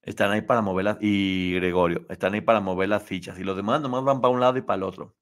están 0.02 0.32
ahí 0.32 0.42
para 0.42 0.60
mover 0.60 0.84
las, 0.84 0.98
y 1.00 1.54
Gregorio, 1.54 2.06
están 2.08 2.34
ahí 2.34 2.40
para 2.40 2.60
mover 2.60 2.88
las 2.88 3.02
fichas. 3.02 3.38
Y 3.38 3.44
los 3.44 3.56
demás 3.56 3.80
nomás 3.80 4.04
van 4.04 4.20
para 4.20 4.32
un 4.32 4.40
lado 4.40 4.58
y 4.58 4.62
para 4.62 4.76
el 4.76 4.82
otro. 4.82 5.16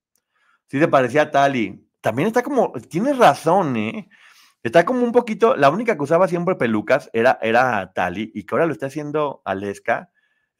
Sí 0.67 0.79
te 0.79 0.89
parecía 0.89 1.31
Tali. 1.31 1.89
También 2.01 2.29
está 2.29 2.43
como, 2.43 2.73
tienes 2.89 3.17
razón, 3.17 3.77
¿eh? 3.77 4.09
Está 4.63 4.85
como 4.85 5.03
un 5.03 5.11
poquito, 5.11 5.57
la 5.57 5.71
única 5.71 5.97
que 5.97 6.03
usaba 6.05 6.29
siempre 6.29 6.55
pelucas 6.55 7.11
era, 7.13 7.39
era 7.43 7.93
Tali 7.93 8.31
y 8.33 8.45
que 8.45 8.55
ahora 8.55 8.67
lo 8.67 8.73
está 8.73 8.87
haciendo 8.87 9.43
Aleska. 9.45 10.11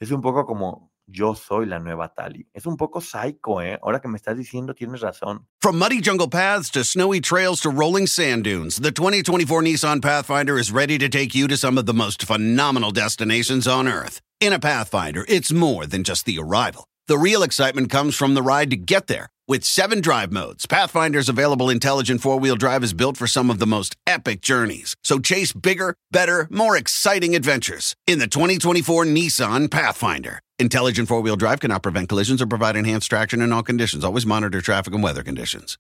Es 0.01 0.11
un 0.11 0.21
poco 0.21 0.45
como, 0.45 0.93
yo 1.07 1.37
soy 1.37 1.67
la 1.67 1.79
nueva 1.79 2.13
Tali. 2.13 2.49
Es 2.53 2.67
un 2.67 2.77
poco 2.77 3.01
psycho, 3.01 3.63
¿eh? 3.63 3.79
Ahora 3.81 4.01
que 4.01 4.09
me 4.09 4.17
estás 4.17 4.37
diciendo, 4.37 4.75
tienes 4.75 5.01
razón. 5.01 5.47
From 5.61 5.79
muddy 5.79 6.01
jungle 6.03 6.29
paths 6.29 6.69
to 6.73 6.83
snowy 6.83 7.21
trails 7.21 7.61
to 7.61 7.71
rolling 7.71 8.09
sand 8.09 8.43
dunes, 8.43 8.81
the 8.81 8.91
2024 8.91 9.63
Nissan 9.63 10.03
Pathfinder 10.03 10.59
is 10.59 10.73
ready 10.73 10.99
to 10.99 11.09
take 11.09 11.35
you 11.35 11.47
to 11.47 11.57
some 11.57 11.79
of 11.79 11.87
the 11.87 11.95
most 11.95 12.25
phenomenal 12.25 12.91
destinations 12.91 13.69
on 13.69 13.87
Earth. 13.87 14.21
In 14.41 14.53
a 14.53 14.59
Pathfinder, 14.59 15.25
it's 15.29 15.53
more 15.53 15.87
than 15.87 16.03
just 16.03 16.27
the 16.27 16.39
arrival, 16.41 16.85
The 17.09 17.19
real 17.19 17.43
excitement 17.43 17.91
comes 17.91 18.15
from 18.15 18.35
the 18.35 18.43
ride 18.43 18.71
to 18.71 18.77
get 18.77 19.09
there. 19.09 19.27
With 19.49 19.65
seven 19.65 20.01
drive 20.01 20.31
modes, 20.31 20.67
Pathfinder's 20.67 21.29
available 21.29 21.69
intelligent 21.69 22.21
four 22.21 22.39
wheel 22.39 22.55
drive 22.55 22.85
is 22.85 22.95
built 22.95 23.17
for 23.17 23.27
some 23.27 23.51
of 23.51 23.59
the 23.59 23.67
most 23.67 23.97
epic 24.07 24.41
journeys. 24.41 24.95
So 25.03 25.19
chase 25.19 25.53
bigger, 25.53 25.97
better, 26.13 26.47
more 26.49 26.77
exciting 26.77 27.35
adventures 27.35 27.97
in 28.07 28.21
the 28.21 28.29
2024 28.29 29.05
Nissan 29.07 29.69
Pathfinder. 29.69 30.39
Intelligent 30.61 31.09
four 31.09 31.21
wheel 31.23 31.35
drive 31.35 31.59
cannot 31.59 31.83
prevent 31.83 32.09
collisions 32.09 32.41
or 32.41 32.47
provide 32.47 32.77
enhanced 32.77 33.11
traction 33.11 33.43
in 33.43 33.53
all 33.53 33.65
conditions. 33.65 34.05
Always 34.05 34.25
monitor 34.25 34.61
traffic 34.61 34.95
and 34.95 35.03
weather 35.03 35.25
conditions. 35.25 35.79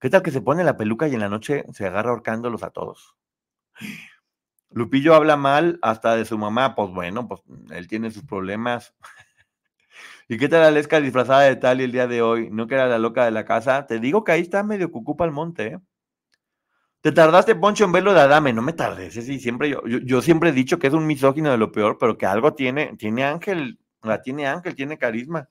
¿Qué 0.00 0.10
tal 0.10 0.22
que 0.22 0.32
se 0.32 0.40
pone 0.40 0.64
la 0.64 0.76
peluca 0.76 1.06
y 1.06 1.14
en 1.14 1.20
la 1.20 1.28
noche 1.28 1.62
se 1.72 1.86
agarra 1.86 2.10
ahorcándolos 2.10 2.64
a 2.64 2.70
todos? 2.70 3.14
Lupillo 4.74 5.14
habla 5.14 5.36
mal 5.36 5.78
hasta 5.82 6.16
de 6.16 6.24
su 6.24 6.36
mamá. 6.36 6.74
Pues 6.74 6.90
bueno, 6.90 7.28
pues 7.28 7.42
él 7.70 7.86
tiene 7.86 8.10
sus 8.10 8.24
problemas. 8.24 8.94
¿Y 10.32 10.38
qué 10.38 10.48
tal 10.48 10.62
Aleska 10.62 10.98
disfrazada 10.98 11.42
de 11.42 11.56
tal 11.56 11.82
y 11.82 11.84
el 11.84 11.92
día 11.92 12.06
de 12.06 12.22
hoy? 12.22 12.48
¿No 12.50 12.66
que 12.66 12.74
era 12.74 12.86
la 12.86 12.98
loca 12.98 13.26
de 13.26 13.30
la 13.30 13.44
casa? 13.44 13.86
Te 13.86 13.98
digo 13.98 14.24
que 14.24 14.32
ahí 14.32 14.40
está 14.40 14.62
medio 14.62 14.90
cucupa 14.90 15.24
al 15.24 15.30
monte, 15.30 15.66
¿eh? 15.66 15.78
Te 17.02 17.12
tardaste, 17.12 17.54
Poncho, 17.54 17.84
en 17.84 17.92
verlo 17.92 18.14
de 18.14 18.20
Adame. 18.20 18.54
No 18.54 18.62
me 18.62 18.72
tardes. 18.72 19.12
Sí, 19.12 19.38
siempre 19.38 19.68
yo, 19.68 19.82
yo, 19.84 20.22
siempre 20.22 20.48
he 20.48 20.52
dicho 20.52 20.78
que 20.78 20.86
es 20.86 20.94
un 20.94 21.06
misógino 21.06 21.50
de 21.50 21.58
lo 21.58 21.70
peor, 21.70 21.98
pero 22.00 22.16
que 22.16 22.24
algo 22.24 22.54
tiene. 22.54 22.96
Tiene 22.96 23.24
ángel. 23.24 23.78
La 24.02 24.22
tiene 24.22 24.46
ángel, 24.46 24.74
tiene 24.74 24.96
carisma. 24.96 25.50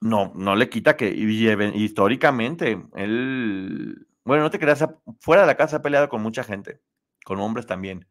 No, 0.00 0.32
no 0.34 0.56
le 0.56 0.68
quita 0.68 0.96
que 0.96 1.08
históricamente 1.08 2.82
él. 2.96 4.04
Bueno, 4.24 4.42
no 4.42 4.50
te 4.50 4.58
creas, 4.58 4.84
fuera 5.20 5.42
de 5.42 5.46
la 5.46 5.56
casa 5.56 5.76
ha 5.76 5.82
peleado 5.82 6.08
con 6.08 6.22
mucha 6.22 6.42
gente, 6.42 6.80
con 7.24 7.38
hombres 7.38 7.66
también. 7.66 8.04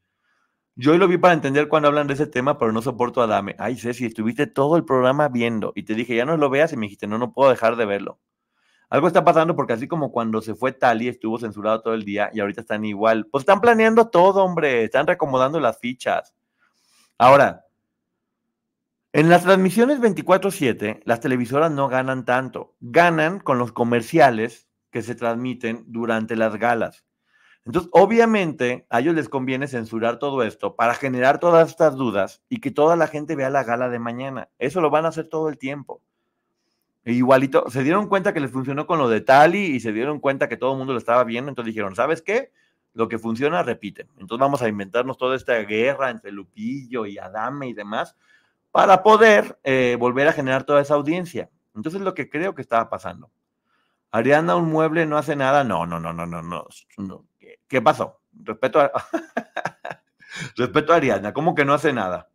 Yo 0.77 0.97
lo 0.97 1.07
vi 1.07 1.17
para 1.17 1.33
entender 1.33 1.69
cuando 1.69 1.87
hablan 1.87 2.07
de 2.07 2.15
ese 2.15 2.27
tema, 2.27 2.57
pero 2.57 2.73
no 2.73 2.81
soporto 2.81 3.21
a 3.21 3.27
Dame. 3.27 3.55
Ay, 3.59 3.77
Ceci, 3.77 4.05
estuviste 4.05 4.45
todo 4.45 4.75
el 4.75 4.83
programa 4.83 5.29
viendo 5.29 5.71
y 5.73 5.83
te 5.83 5.95
dije, 5.95 6.15
ya 6.15 6.25
no 6.25 6.35
lo 6.35 6.49
veas 6.49 6.73
y 6.73 6.77
me 6.77 6.87
dijiste, 6.87 7.07
no, 7.07 7.17
no 7.17 7.31
puedo 7.31 7.49
dejar 7.49 7.77
de 7.77 7.85
verlo. 7.85 8.19
Algo 8.89 9.07
está 9.07 9.23
pasando 9.23 9.55
porque 9.55 9.73
así 9.73 9.87
como 9.87 10.11
cuando 10.11 10.41
se 10.41 10.53
fue 10.53 10.73
Tali 10.73 11.07
estuvo 11.07 11.39
censurado 11.39 11.81
todo 11.81 11.93
el 11.93 12.03
día 12.03 12.29
y 12.33 12.41
ahorita 12.41 12.61
están 12.61 12.83
igual. 12.83 13.27
Pues 13.31 13.43
están 13.43 13.61
planeando 13.61 14.09
todo, 14.09 14.43
hombre, 14.43 14.83
están 14.83 15.07
reacomodando 15.07 15.59
las 15.61 15.79
fichas. 15.79 16.33
Ahora, 17.17 17.65
en 19.13 19.29
las 19.29 19.43
transmisiones 19.43 20.01
24/7, 20.01 21.01
las 21.05 21.21
televisoras 21.21 21.71
no 21.71 21.87
ganan 21.87 22.25
tanto, 22.25 22.75
ganan 22.81 23.39
con 23.39 23.57
los 23.57 23.71
comerciales 23.71 24.67
que 24.91 25.01
se 25.01 25.15
transmiten 25.15 25.85
durante 25.87 26.35
las 26.35 26.57
galas. 26.57 27.04
Entonces, 27.65 27.89
obviamente, 27.93 28.85
a 28.89 28.99
ellos 28.99 29.15
les 29.15 29.27
conviene 29.27 29.67
censurar 29.67 30.19
todo 30.19 30.43
esto 30.43 30.75
para 30.75 30.93
generar 30.93 31.39
todas 31.39 31.69
estas 31.69 31.95
dudas 31.95 32.43
y 32.47 32.59
que 32.59 32.69
toda 32.69 32.95
la 32.95 33.07
gente 33.07 33.35
vea 33.35 33.49
la 33.49 33.63
gala 33.63 33.89
de 33.89 33.97
mañana. 33.97 34.49
Eso 34.59 34.81
lo 34.81 34.91
van 34.91 35.05
a 35.05 35.09
hacer 35.09 35.27
todo 35.27 35.49
el 35.49 35.57
tiempo. 35.57 36.01
E 37.03 37.13
igualito, 37.13 37.69
se 37.69 37.83
dieron 37.83 38.07
cuenta 38.07 38.33
que 38.33 38.39
les 38.39 38.51
funcionó 38.51 38.85
con 38.85 38.99
lo 38.99 39.09
de 39.09 39.21
Tali 39.21 39.65
y 39.65 39.79
se 39.79 39.91
dieron 39.93 40.19
cuenta 40.19 40.47
que 40.47 40.57
todo 40.57 40.73
el 40.73 40.77
mundo 40.77 40.93
lo 40.93 40.99
estaba 40.99 41.23
viendo, 41.23 41.49
entonces 41.49 41.73
dijeron, 41.73 41.95
¿sabes 41.95 42.21
qué? 42.21 42.51
Lo 42.93 43.07
que 43.07 43.19
funciona, 43.19 43.63
repite. 43.63 44.07
Entonces 44.19 44.39
vamos 44.39 44.61
a 44.61 44.67
inventarnos 44.67 45.17
toda 45.17 45.35
esta 45.35 45.55
guerra 45.59 46.11
entre 46.11 46.31
Lupillo 46.31 47.05
y 47.05 47.17
Adame 47.17 47.67
y 47.67 47.73
demás 47.73 48.15
para 48.71 49.03
poder 49.03 49.59
eh, 49.63 49.97
volver 49.99 50.27
a 50.27 50.33
generar 50.33 50.65
toda 50.65 50.81
esa 50.81 50.95
audiencia. 50.95 51.49
Entonces 51.75 52.01
lo 52.01 52.13
que 52.13 52.29
creo 52.29 52.53
que 52.53 52.61
estaba 52.61 52.89
pasando. 52.89 53.31
Ariana, 54.11 54.55
un 54.55 54.69
mueble 54.71 55.05
no 55.05 55.17
hace 55.17 55.35
nada. 55.35 55.63
No, 55.63 55.85
no, 55.85 55.99
no, 55.99 56.13
no, 56.13 56.25
no, 56.25 56.41
no. 56.41 56.67
no. 56.97 57.25
¿Qué 57.67 57.81
pasó? 57.81 58.21
Respeto 58.33 58.79
a, 58.79 58.91
respeto 60.55 60.93
a 60.93 60.97
Ariadna, 60.97 61.33
¿cómo 61.33 61.55
que 61.55 61.65
no 61.65 61.73
hace 61.73 61.93
nada? 61.93 62.29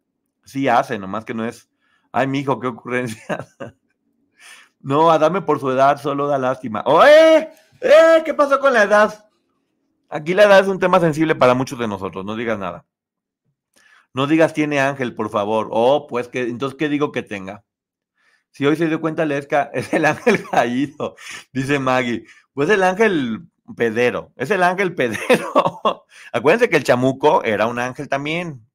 Sí 0.45 0.69
hace, 0.69 0.99
nomás 0.99 1.25
que 1.25 1.35
no 1.35 1.45
es, 1.45 1.71
ay, 2.13 2.27
mi 2.27 2.41
hijo, 2.41 2.59
qué 2.59 2.67
ocurrencia. 2.69 3.47
no, 4.81 5.11
Adame 5.11 5.43
por 5.43 5.61
su 5.61 5.71
edad 5.71 6.01
solo 6.01 6.27
da 6.27 6.39
lástima. 6.39 6.83
¡Oye! 6.87 7.51
¡Eh! 7.81 8.23
¿Qué 8.25 8.35
pasó 8.35 8.59
con 8.59 8.73
la 8.73 8.83
edad? 8.83 9.31
Aquí 10.09 10.35
la 10.35 10.45
edad 10.45 10.61
es 10.61 10.69
un 10.69 10.81
tema 10.81 10.99
sensible 10.99 11.37
para 11.37 11.55
muchos 11.55 11.79
de 11.79 11.87
nosotros, 11.87 12.25
no 12.25 12.35
digas 12.35 12.59
nada. 12.59 12.85
No 14.13 14.27
digas 14.27 14.53
tiene 14.53 14.81
ángel, 14.81 15.15
por 15.15 15.31
favor. 15.31 15.69
Oh, 15.71 16.07
pues 16.09 16.29
que 16.29 16.43
entonces, 16.43 16.77
¿qué 16.77 16.89
digo 16.89 17.13
que 17.13 17.23
tenga? 17.23 17.65
Si 18.51 18.67
hoy 18.67 18.75
se 18.75 18.89
dio 18.89 19.01
cuenta 19.01 19.25
Lesca, 19.25 19.71
es 19.73 19.93
el 19.93 20.05
ángel 20.05 20.49
caído, 20.49 21.15
dice 21.53 21.79
Maggie. 21.79 22.25
Pues 22.53 22.69
el 22.71 22.83
ángel 22.83 23.47
pedero, 23.75 24.33
es 24.37 24.51
el 24.51 24.63
ángel 24.63 24.95
pedero. 24.95 26.07
Acuérdense 26.33 26.69
que 26.69 26.77
el 26.77 26.85
chamuco 26.85 27.43
era 27.45 27.67
un 27.67 27.79
ángel 27.79 28.09
también, 28.09 28.67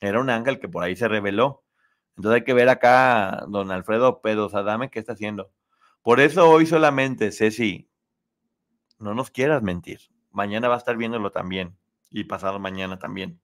era 0.00 0.20
un 0.20 0.30
ángel 0.30 0.58
que 0.58 0.68
por 0.68 0.82
ahí 0.82 0.96
se 0.96 1.08
reveló. 1.08 1.64
Entonces 2.16 2.40
hay 2.40 2.44
que 2.44 2.54
ver 2.54 2.68
acá, 2.68 3.44
don 3.48 3.70
Alfredo 3.70 4.20
Pedo 4.20 4.48
Sadame, 4.48 4.90
qué 4.90 4.98
está 4.98 5.12
haciendo. 5.12 5.50
Por 6.02 6.20
eso 6.20 6.48
hoy 6.50 6.66
solamente, 6.66 7.32
Ceci, 7.32 7.88
no 8.98 9.14
nos 9.14 9.30
quieras 9.30 9.62
mentir. 9.62 10.00
Mañana 10.30 10.68
va 10.68 10.74
a 10.74 10.78
estar 10.78 10.96
viéndolo 10.96 11.30
también 11.30 11.76
y 12.10 12.24
pasado 12.24 12.58
mañana 12.58 12.98
también. 12.98 13.40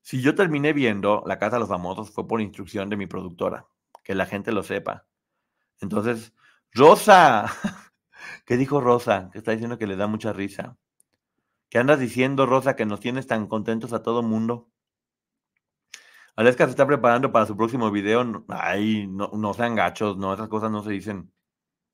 Si 0.00 0.20
yo 0.20 0.34
terminé 0.34 0.72
viendo 0.72 1.22
La 1.26 1.38
Casa 1.38 1.56
de 1.56 1.60
los 1.60 1.68
Famosos 1.68 2.10
fue 2.10 2.26
por 2.26 2.40
instrucción 2.40 2.90
de 2.90 2.96
mi 2.96 3.06
productora, 3.06 3.66
que 4.02 4.14
la 4.14 4.26
gente 4.26 4.52
lo 4.52 4.62
sepa. 4.62 5.06
Entonces, 5.80 6.32
Rosa, 6.72 7.46
¿Qué 8.46 8.56
dijo 8.56 8.80
Rosa? 8.80 9.30
Que 9.32 9.38
está 9.38 9.52
diciendo 9.52 9.78
que 9.78 9.86
le 9.86 9.96
da 9.96 10.06
mucha 10.06 10.32
risa. 10.32 10.76
¿Qué 11.68 11.78
andas 11.78 11.98
diciendo, 11.98 12.46
Rosa, 12.46 12.76
que 12.76 12.84
nos 12.84 13.00
tienes 13.00 13.26
tan 13.26 13.46
contentos 13.46 13.92
a 13.92 14.02
todo 14.02 14.22
mundo? 14.22 14.70
Aleska 16.36 16.64
se 16.64 16.70
está 16.70 16.86
preparando 16.86 17.32
para 17.32 17.46
su 17.46 17.56
próximo 17.56 17.90
video. 17.90 18.44
Ay, 18.48 19.06
no, 19.06 19.30
no 19.34 19.54
sean 19.54 19.74
gachos, 19.74 20.16
no, 20.16 20.34
esas 20.34 20.48
cosas 20.48 20.70
no 20.70 20.82
se 20.82 20.92
dicen. 20.92 21.32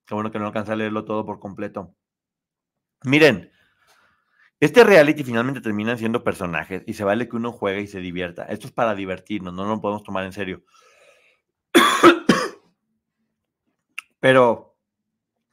Qué 0.07 0.15
bueno 0.15 0.31
que 0.31 0.39
no 0.39 0.47
alcanza 0.47 0.73
a 0.73 0.77
leerlo 0.77 1.05
todo 1.05 1.27
por 1.27 1.39
completo. 1.39 1.95
Miren, 3.05 3.53
este 4.61 4.83
reality 4.83 5.23
finalmente 5.23 5.61
termina 5.61 5.97
siendo 5.97 6.25
personajes 6.25 6.83
y 6.87 6.95
se 6.95 7.05
vale 7.05 7.29
que 7.29 7.37
uno 7.37 7.53
juegue 7.53 7.83
y 7.83 7.87
se 7.87 8.01
divierta. 8.01 8.45
Esto 8.45 8.67
es 8.67 8.73
para 8.73 8.95
divertirnos, 8.95 9.55
no 9.55 9.65
lo 9.65 9.81
podemos 9.81 10.03
tomar 10.03 10.25
en 10.25 10.33
serio. 10.33 10.65
Pero 14.21 14.68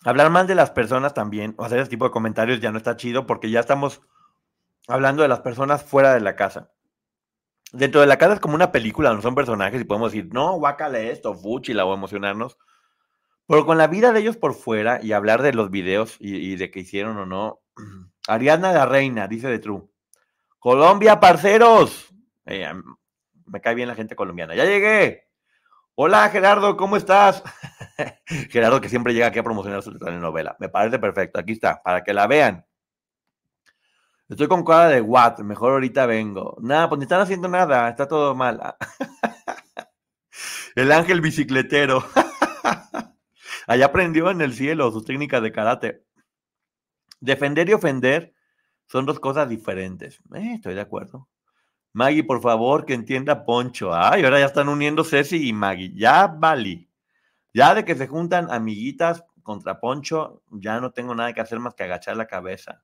hablar 0.09 0.29
mal 0.29 0.47
de 0.47 0.55
las 0.55 0.71
personas 0.71 1.13
también, 1.13 1.55
o 1.57 1.65
hacer 1.65 1.79
ese 1.79 1.89
tipo 1.89 2.05
de 2.05 2.11
comentarios 2.11 2.59
ya 2.59 2.71
no 2.71 2.77
está 2.77 2.95
chido 2.95 3.25
porque 3.25 3.49
ya 3.49 3.59
estamos 3.59 4.01
hablando 4.87 5.21
de 5.23 5.27
las 5.27 5.39
personas 5.41 5.83
fuera 5.83 6.13
de 6.13 6.21
la 6.21 6.35
casa. 6.35 6.71
Dentro 7.71 8.01
de 8.01 8.07
la 8.07 8.17
casa 8.17 8.35
es 8.35 8.39
como 8.39 8.55
una 8.55 8.71
película, 8.71 9.13
no 9.13 9.21
son 9.21 9.35
personajes 9.35 9.81
y 9.81 9.85
podemos 9.85 10.11
decir, 10.11 10.31
no, 10.31 10.53
guácale 10.53 11.11
esto, 11.11 11.33
fúchila 11.33 11.85
o 11.85 11.93
emocionarnos. 11.93 12.57
Pero 13.47 13.65
con 13.65 13.77
la 13.77 13.87
vida 13.87 14.11
de 14.11 14.21
ellos 14.21 14.37
por 14.37 14.53
fuera 14.53 14.99
y 15.03 15.11
hablar 15.11 15.41
de 15.41 15.53
los 15.53 15.69
videos 15.69 16.17
y, 16.19 16.55
de 16.55 16.71
qué 16.71 16.79
hicieron 16.79 17.17
o 17.17 17.25
no. 17.25 17.59
Ariadna 18.27 18.71
la 18.71 18.85
Reina, 18.85 19.27
dice 19.27 19.47
de 19.47 19.59
True. 19.59 19.83
Colombia, 20.59 21.19
parceros. 21.19 22.13
Eh, 22.45 22.67
me 23.45 23.61
cae 23.61 23.75
bien 23.75 23.87
la 23.87 23.95
gente 23.95 24.15
colombiana. 24.15 24.55
Ya 24.55 24.65
llegué. 24.65 25.24
Hola 25.97 26.27
Gerardo, 26.29 26.75
¿cómo 26.75 26.97
estás? 26.97 27.41
Gerardo 28.49 28.81
que 28.81 28.89
siempre 28.89 29.13
llega 29.13 29.27
aquí 29.27 29.39
a 29.39 29.43
promocionar 29.43 29.81
su 29.81 29.97
telenovela. 29.97 30.57
Me 30.59 30.67
parece 30.67 30.99
perfecto. 30.99 31.39
Aquí 31.39 31.53
está, 31.53 31.81
para 31.81 32.03
que 32.03 32.13
la 32.13 32.27
vean. 32.27 32.65
Estoy 34.27 34.49
con 34.49 34.65
cara 34.65 34.89
de 34.89 34.99
what, 34.99 35.39
mejor 35.39 35.71
ahorita 35.71 36.05
vengo. 36.05 36.57
Nada, 36.59 36.89
pues 36.89 36.99
ni 36.99 37.03
están 37.03 37.21
haciendo 37.21 37.47
nada, 37.47 37.87
está 37.87 38.09
todo 38.09 38.35
mal. 38.35 38.75
El 40.75 40.91
ángel 40.91 41.21
bicicletero. 41.21 42.03
Allá 43.67 43.85
aprendió 43.85 44.29
en 44.29 44.41
el 44.41 44.53
cielo 44.53 44.91
sus 44.91 45.05
técnicas 45.05 45.41
de 45.41 45.53
karate. 45.53 46.03
Defender 47.21 47.69
y 47.69 47.73
ofender 47.73 48.33
son 48.85 49.05
dos 49.05 49.21
cosas 49.21 49.47
diferentes. 49.47 50.19
Eh, 50.33 50.55
estoy 50.55 50.73
de 50.73 50.81
acuerdo. 50.81 51.29
Maggie, 51.95 52.25
por 52.25 52.41
favor, 52.41 52.85
que 52.85 52.93
entienda 52.93 53.45
Poncho. 53.45 53.93
Ay, 53.93 54.25
ahora 54.25 54.37
ya 54.37 54.47
están 54.47 54.67
uniendo 54.67 55.05
Ceci 55.05 55.47
y 55.47 55.53
Maggie. 55.53 55.93
Ya 55.95 56.27
vale. 56.27 56.89
Ya 57.53 57.73
de 57.73 57.85
que 57.85 57.95
se 57.95 58.05
juntan 58.05 58.51
amiguitas 58.51 59.23
contra 59.43 59.79
Poncho, 59.79 60.43
ya 60.51 60.81
no 60.81 60.91
tengo 60.91 61.15
nada 61.15 61.31
que 61.31 61.39
hacer 61.39 61.57
más 61.61 61.73
que 61.73 61.83
agachar 61.83 62.17
la 62.17 62.27
cabeza. 62.27 62.83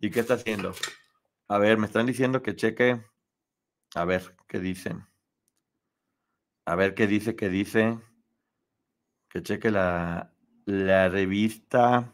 ¿Y 0.00 0.10
qué 0.10 0.18
está 0.18 0.34
haciendo? 0.34 0.74
A 1.46 1.58
ver, 1.58 1.78
me 1.78 1.86
están 1.86 2.04
diciendo 2.04 2.42
que 2.42 2.56
cheque. 2.56 3.00
A 3.94 4.04
ver, 4.04 4.34
¿qué 4.48 4.58
dicen? 4.58 5.06
A 6.64 6.74
ver 6.74 6.96
qué 6.96 7.06
dice, 7.06 7.36
qué 7.36 7.48
dice. 7.48 7.96
Que 9.28 9.40
cheque 9.40 9.70
la, 9.70 10.32
la 10.64 11.08
revista. 11.08 12.12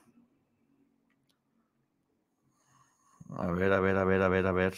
A 3.31 3.51
ver, 3.51 3.73
a 3.73 3.81
ver, 3.81 3.97
a 3.97 4.05
ver, 4.05 4.21
a 4.21 4.29
ver, 4.29 4.47
a 4.47 4.53
ver. 4.53 4.75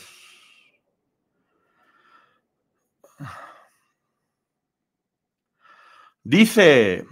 Dice, 6.23 7.07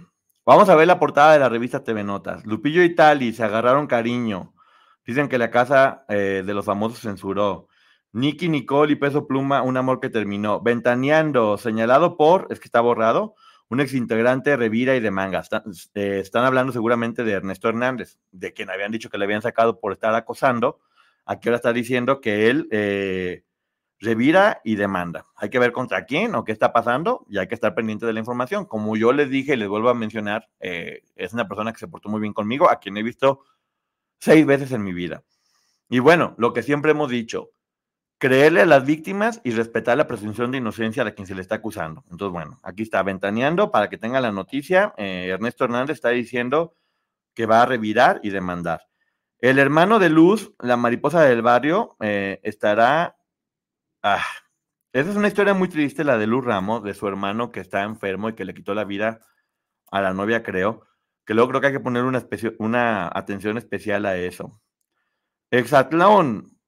vamos 0.45 0.69
a 0.69 0.75
ver 0.75 0.87
la 0.87 0.99
portada 0.99 1.33
de 1.33 1.39
la 1.39 1.49
revista 1.49 1.83
TV 1.83 2.03
Notas. 2.03 2.45
Lupillo 2.45 2.83
y 2.83 2.95
Tali 2.95 3.31
se 3.33 3.43
agarraron 3.43 3.85
cariño. 3.87 4.53
Dicen 5.05 5.29
que 5.29 5.37
la 5.37 5.51
casa 5.51 6.05
eh, 6.09 6.43
de 6.45 6.53
los 6.53 6.65
famosos 6.65 6.99
censuró. 6.99 7.67
Nicky, 8.13 8.49
Nicole 8.49 8.93
y 8.93 8.95
Peso 8.95 9.27
Pluma, 9.27 9.61
un 9.61 9.77
amor 9.77 9.99
que 9.99 10.09
terminó. 10.09 10.61
Ventaneando, 10.61 11.57
señalado 11.57 12.17
por, 12.17 12.47
es 12.49 12.59
que 12.59 12.65
está 12.65 12.81
borrado, 12.81 13.35
un 13.69 13.81
exintegrante 13.81 14.51
de 14.51 14.57
Revira 14.57 14.95
y 14.95 14.99
de 14.99 15.11
Manga. 15.11 15.39
Están, 15.39 15.63
eh, 15.95 16.19
están 16.19 16.45
hablando 16.45 16.71
seguramente 16.71 17.23
de 17.23 17.33
Ernesto 17.33 17.69
Hernández, 17.69 18.17
de 18.31 18.53
quien 18.53 18.69
habían 18.69 18.91
dicho 18.91 19.09
que 19.09 19.17
le 19.17 19.25
habían 19.25 19.41
sacado 19.41 19.79
por 19.79 19.93
estar 19.93 20.13
acosando. 20.15 20.79
Aquí 21.25 21.49
ahora 21.49 21.57
está 21.57 21.73
diciendo 21.73 22.21
que 22.21 22.49
él 22.49 22.67
eh, 22.71 23.43
revira 24.03 24.61
y 24.63 24.75
demanda. 24.75 25.25
Hay 25.35 25.49
que 25.49 25.59
ver 25.59 25.71
contra 25.71 26.05
quién 26.05 26.35
o 26.35 26.43
qué 26.43 26.51
está 26.51 26.73
pasando 26.73 27.25
y 27.29 27.37
hay 27.37 27.47
que 27.47 27.55
estar 27.55 27.73
pendiente 27.73 28.05
de 28.05 28.13
la 28.13 28.19
información. 28.19 28.65
Como 28.65 28.95
yo 28.97 29.13
les 29.13 29.29
dije 29.29 29.53
y 29.53 29.57
les 29.57 29.69
vuelvo 29.69 29.89
a 29.89 29.93
mencionar, 29.93 30.49
eh, 30.59 31.03
es 31.15 31.33
una 31.33 31.47
persona 31.47 31.71
que 31.71 31.79
se 31.79 31.87
portó 31.87 32.09
muy 32.09 32.19
bien 32.19 32.33
conmigo, 32.33 32.69
a 32.69 32.79
quien 32.79 32.97
he 32.97 33.03
visto 33.03 33.41
seis 34.19 34.45
veces 34.45 34.71
en 34.73 34.83
mi 34.83 34.93
vida. 34.93 35.23
Y 35.89 35.99
bueno, 35.99 36.35
lo 36.37 36.53
que 36.53 36.63
siempre 36.63 36.91
hemos 36.91 37.09
dicho, 37.09 37.51
creerle 38.17 38.61
a 38.61 38.65
las 38.65 38.85
víctimas 38.85 39.41
y 39.43 39.51
respetar 39.51 39.97
la 39.97 40.07
presunción 40.07 40.51
de 40.51 40.57
inocencia 40.57 41.03
de 41.03 41.13
quien 41.13 41.27
se 41.27 41.35
le 41.35 41.41
está 41.41 41.55
acusando. 41.55 42.03
Entonces, 42.11 42.33
bueno, 42.33 42.59
aquí 42.63 42.83
está 42.83 43.03
ventaneando 43.03 43.71
para 43.71 43.89
que 43.89 43.97
tenga 43.97 44.19
la 44.19 44.31
noticia. 44.31 44.93
Eh, 44.97 45.29
Ernesto 45.29 45.63
Hernández 45.63 45.95
está 45.95 46.09
diciendo 46.09 46.75
que 47.33 47.45
va 47.45 47.61
a 47.61 47.65
revirar 47.65 48.19
y 48.23 48.29
demandar. 48.29 48.81
El 49.39 49.59
hermano 49.59 49.99
de 49.99 50.09
Luz, 50.09 50.53
la 50.59 50.77
mariposa 50.77 51.21
del 51.21 51.41
barrio, 51.41 51.95
eh, 52.01 52.39
estará... 52.43 53.15
Ah, 54.03 54.25
esa 54.91 55.11
es 55.11 55.15
una 55.15 55.29
historia 55.29 55.53
muy 55.53 55.69
triste, 55.69 56.03
la 56.03 56.17
de 56.17 56.27
Luz 56.27 56.43
Ramos, 56.43 56.83
de 56.83 56.93
su 56.93 57.07
hermano 57.07 57.51
que 57.53 57.61
está 57.61 57.83
enfermo 57.83 58.29
y 58.29 58.35
que 58.35 58.43
le 58.43 58.53
quitó 58.53 58.73
la 58.75 58.83
vida 58.83 59.21
a 59.91 60.01
la 60.01 60.13
novia, 60.13 60.43
creo. 60.43 60.85
Que 61.25 61.33
luego 61.33 61.49
creo 61.49 61.61
que 61.61 61.67
hay 61.67 61.73
que 61.73 61.79
poner 61.79 62.03
una, 62.03 63.11
atención 63.13 63.57
especial 63.57 64.05
a 64.05 64.17
eso. 64.17 64.61
Exatlón, 65.51 66.59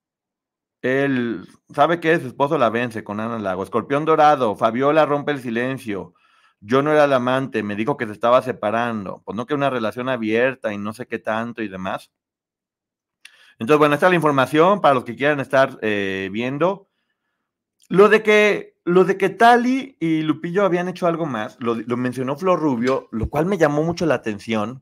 él 0.82 1.46
sabe 1.74 2.00
que 2.00 2.18
su 2.20 2.28
esposo 2.28 2.56
la 2.58 2.70
vence 2.70 3.04
con 3.04 3.20
Ana 3.20 3.38
Lago. 3.38 3.64
Escorpión 3.64 4.06
Dorado, 4.06 4.56
Fabiola 4.56 5.04
rompe 5.06 5.32
el 5.32 5.40
silencio. 5.40 6.14
Yo 6.60 6.82
no 6.82 6.92
era 6.92 7.04
el 7.04 7.12
amante, 7.12 7.62
me 7.62 7.76
dijo 7.76 7.98
que 7.98 8.06
se 8.06 8.12
estaba 8.12 8.40
separando. 8.42 9.22
Pues 9.26 9.36
no 9.36 9.46
que 9.46 9.54
una 9.54 9.70
relación 9.70 10.08
abierta 10.08 10.72
y 10.72 10.78
no 10.78 10.94
sé 10.94 11.06
qué 11.06 11.18
tanto 11.18 11.62
y 11.62 11.68
demás. 11.68 12.10
Entonces, 13.58 13.78
bueno, 13.78 13.94
esta 13.94 14.06
es 14.06 14.10
la 14.10 14.16
información 14.16 14.80
para 14.80 14.94
los 14.94 15.04
que 15.04 15.16
quieran 15.16 15.40
estar 15.40 15.78
eh, 15.82 16.30
viendo. 16.32 16.88
Lo 17.88 18.08
de 18.08 18.22
que 18.22 18.76
lo 18.86 19.04
de 19.04 19.18
que 19.18 19.30
Tali 19.30 19.96
y 19.98 20.22
Lupillo 20.22 20.64
habían 20.64 20.88
hecho 20.88 21.08
algo 21.08 21.26
más, 21.26 21.58
lo, 21.58 21.74
mencionó 21.96 22.36
Flor 22.36 22.60
Rubio, 22.60 23.08
lo 23.10 23.28
cual 23.28 23.44
me 23.44 23.58
llamó 23.58 23.82
mucho 23.82 24.06
la 24.06 24.14
atención, 24.14 24.80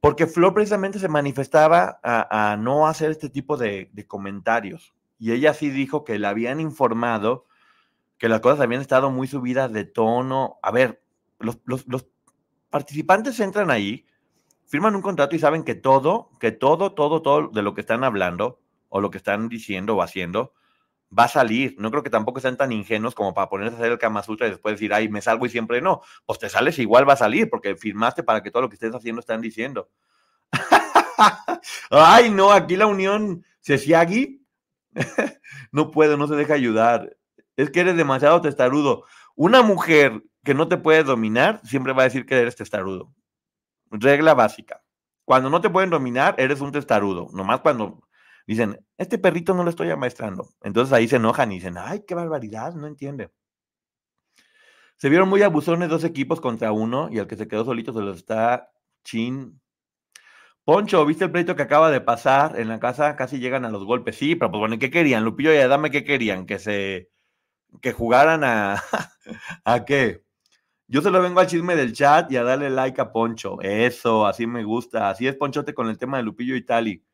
porque 0.00 0.26
Flor 0.26 0.54
precisamente 0.54 0.98
se 0.98 1.08
manifestaba 1.08 2.00
a, 2.02 2.56
no 2.58 2.86
hacer 2.86 3.10
este 3.10 3.28
tipo 3.28 3.58
de, 3.58 3.90
comentarios. 4.08 4.94
Y 5.18 5.32
ella 5.32 5.52
sí 5.52 5.68
dijo 5.68 6.02
que 6.02 6.18
le 6.18 6.26
habían 6.26 6.60
informado 6.60 7.44
que 8.16 8.30
las 8.30 8.40
cosas 8.40 8.60
habían 8.60 8.80
estado 8.80 9.10
muy 9.10 9.26
subidas 9.26 9.70
de 9.70 9.84
tono. 9.84 10.56
A 10.62 10.70
ver, 10.70 11.02
los, 11.40 11.58
participantes 12.70 13.38
entran 13.38 13.70
ahí, 13.70 14.06
firman 14.64 14.96
un 14.96 15.02
contrato 15.02 15.36
y 15.36 15.40
saben 15.40 15.62
que 15.62 15.74
todo, 15.74 16.30
que 16.40 16.52
todo, 16.52 16.94
todo, 16.94 17.20
todo 17.20 17.48
de 17.48 17.60
lo 17.60 17.74
que 17.74 17.82
están 17.82 18.02
hablando 18.02 18.62
o 18.88 19.02
lo 19.02 19.10
que 19.10 19.18
están 19.18 19.50
diciendo 19.50 19.94
o 19.94 20.00
haciendo 20.00 20.54
va 21.16 21.24
a 21.24 21.28
salir. 21.28 21.74
No 21.78 21.90
creo 21.90 22.02
que 22.02 22.10
tampoco 22.10 22.40
sean 22.40 22.56
tan 22.56 22.72
ingenuos 22.72 23.14
como 23.14 23.34
para 23.34 23.48
ponerse 23.48 23.74
a 23.74 23.78
hacer 23.78 23.92
el 23.92 23.98
Kama 23.98 24.22
Sutra 24.22 24.46
y 24.46 24.50
después 24.50 24.74
decir, 24.74 24.92
ay, 24.92 25.08
me 25.08 25.22
salgo 25.22 25.46
y 25.46 25.50
siempre 25.50 25.80
no. 25.80 26.02
Pues 26.26 26.38
te 26.38 26.48
sales 26.48 26.78
igual 26.78 27.08
va 27.08 27.14
a 27.14 27.16
salir 27.16 27.48
porque 27.50 27.76
firmaste 27.76 28.22
para 28.22 28.42
que 28.42 28.50
todo 28.50 28.62
lo 28.62 28.68
que 28.68 28.74
estés 28.74 28.94
haciendo 28.94 29.20
están 29.20 29.40
diciendo. 29.40 29.90
ay, 31.90 32.30
no, 32.30 32.52
aquí 32.52 32.76
la 32.76 32.86
unión 32.86 33.44
Cesiagui 33.60 34.46
no 35.72 35.90
puede, 35.90 36.16
no 36.16 36.26
se 36.26 36.36
deja 36.36 36.54
ayudar. 36.54 37.16
Es 37.56 37.70
que 37.70 37.80
eres 37.80 37.96
demasiado 37.96 38.40
testarudo. 38.40 39.04
Una 39.34 39.62
mujer 39.62 40.22
que 40.44 40.54
no 40.54 40.68
te 40.68 40.76
puede 40.76 41.04
dominar 41.04 41.60
siempre 41.64 41.92
va 41.92 42.02
a 42.02 42.04
decir 42.04 42.26
que 42.26 42.38
eres 42.38 42.56
testarudo. 42.56 43.12
Regla 43.90 44.34
básica. 44.34 44.82
Cuando 45.24 45.50
no 45.50 45.60
te 45.60 45.70
pueden 45.70 45.90
dominar, 45.90 46.34
eres 46.38 46.60
un 46.60 46.72
testarudo. 46.72 47.28
Nomás 47.32 47.60
cuando 47.60 48.00
dicen, 48.48 48.78
este 48.96 49.18
perrito 49.18 49.54
no 49.54 49.62
lo 49.62 49.70
estoy 49.70 49.90
amaestrando. 49.90 50.48
Entonces 50.62 50.92
ahí 50.92 51.06
se 51.06 51.16
enojan 51.16 51.52
y 51.52 51.56
dicen, 51.56 51.76
ay, 51.78 52.04
qué 52.06 52.14
barbaridad, 52.14 52.74
no 52.74 52.86
entiende. 52.86 53.30
Se 54.96 55.08
vieron 55.08 55.28
muy 55.28 55.42
abusones 55.42 55.88
dos 55.90 56.02
equipos 56.02 56.40
contra 56.40 56.72
uno 56.72 57.08
y 57.10 57.18
el 57.18 57.26
que 57.26 57.36
se 57.36 57.46
quedó 57.46 57.64
solito 57.64 57.92
se 57.92 58.00
los 58.00 58.16
está 58.16 58.70
chin. 59.04 59.60
Poncho, 60.64 61.04
¿viste 61.06 61.24
el 61.24 61.30
pleito 61.30 61.56
que 61.56 61.62
acaba 61.62 61.90
de 61.90 62.00
pasar 62.00 62.58
en 62.58 62.68
la 62.68 62.80
casa? 62.80 63.16
Casi 63.16 63.38
llegan 63.38 63.64
a 63.64 63.70
los 63.70 63.84
golpes. 63.84 64.16
Sí, 64.16 64.34
pero 64.34 64.50
pues 64.50 64.60
bueno, 64.60 64.78
¿qué 64.78 64.90
querían? 64.90 65.24
Lupillo 65.24 65.52
y 65.54 65.58
Adame, 65.58 65.90
¿qué 65.90 66.04
querían? 66.04 66.46
Que 66.46 66.58
se, 66.58 67.10
que 67.82 67.92
jugaran 67.92 68.44
a, 68.44 68.82
¿a 69.64 69.84
qué? 69.84 70.24
Yo 70.88 71.02
se 71.02 71.10
lo 71.10 71.22
vengo 71.22 71.40
al 71.40 71.46
chisme 71.48 71.76
del 71.76 71.92
chat 71.92 72.32
y 72.32 72.36
a 72.38 72.44
darle 72.44 72.70
like 72.70 73.00
a 73.00 73.12
Poncho. 73.12 73.60
Eso, 73.62 74.26
así 74.26 74.46
me 74.46 74.64
gusta. 74.64 75.10
Así 75.10 75.26
es 75.28 75.36
Ponchote 75.36 75.74
con 75.74 75.88
el 75.88 75.98
tema 75.98 76.16
de 76.18 76.24
Lupillo 76.24 76.56
y 76.56 76.64
Tali. 76.64 77.04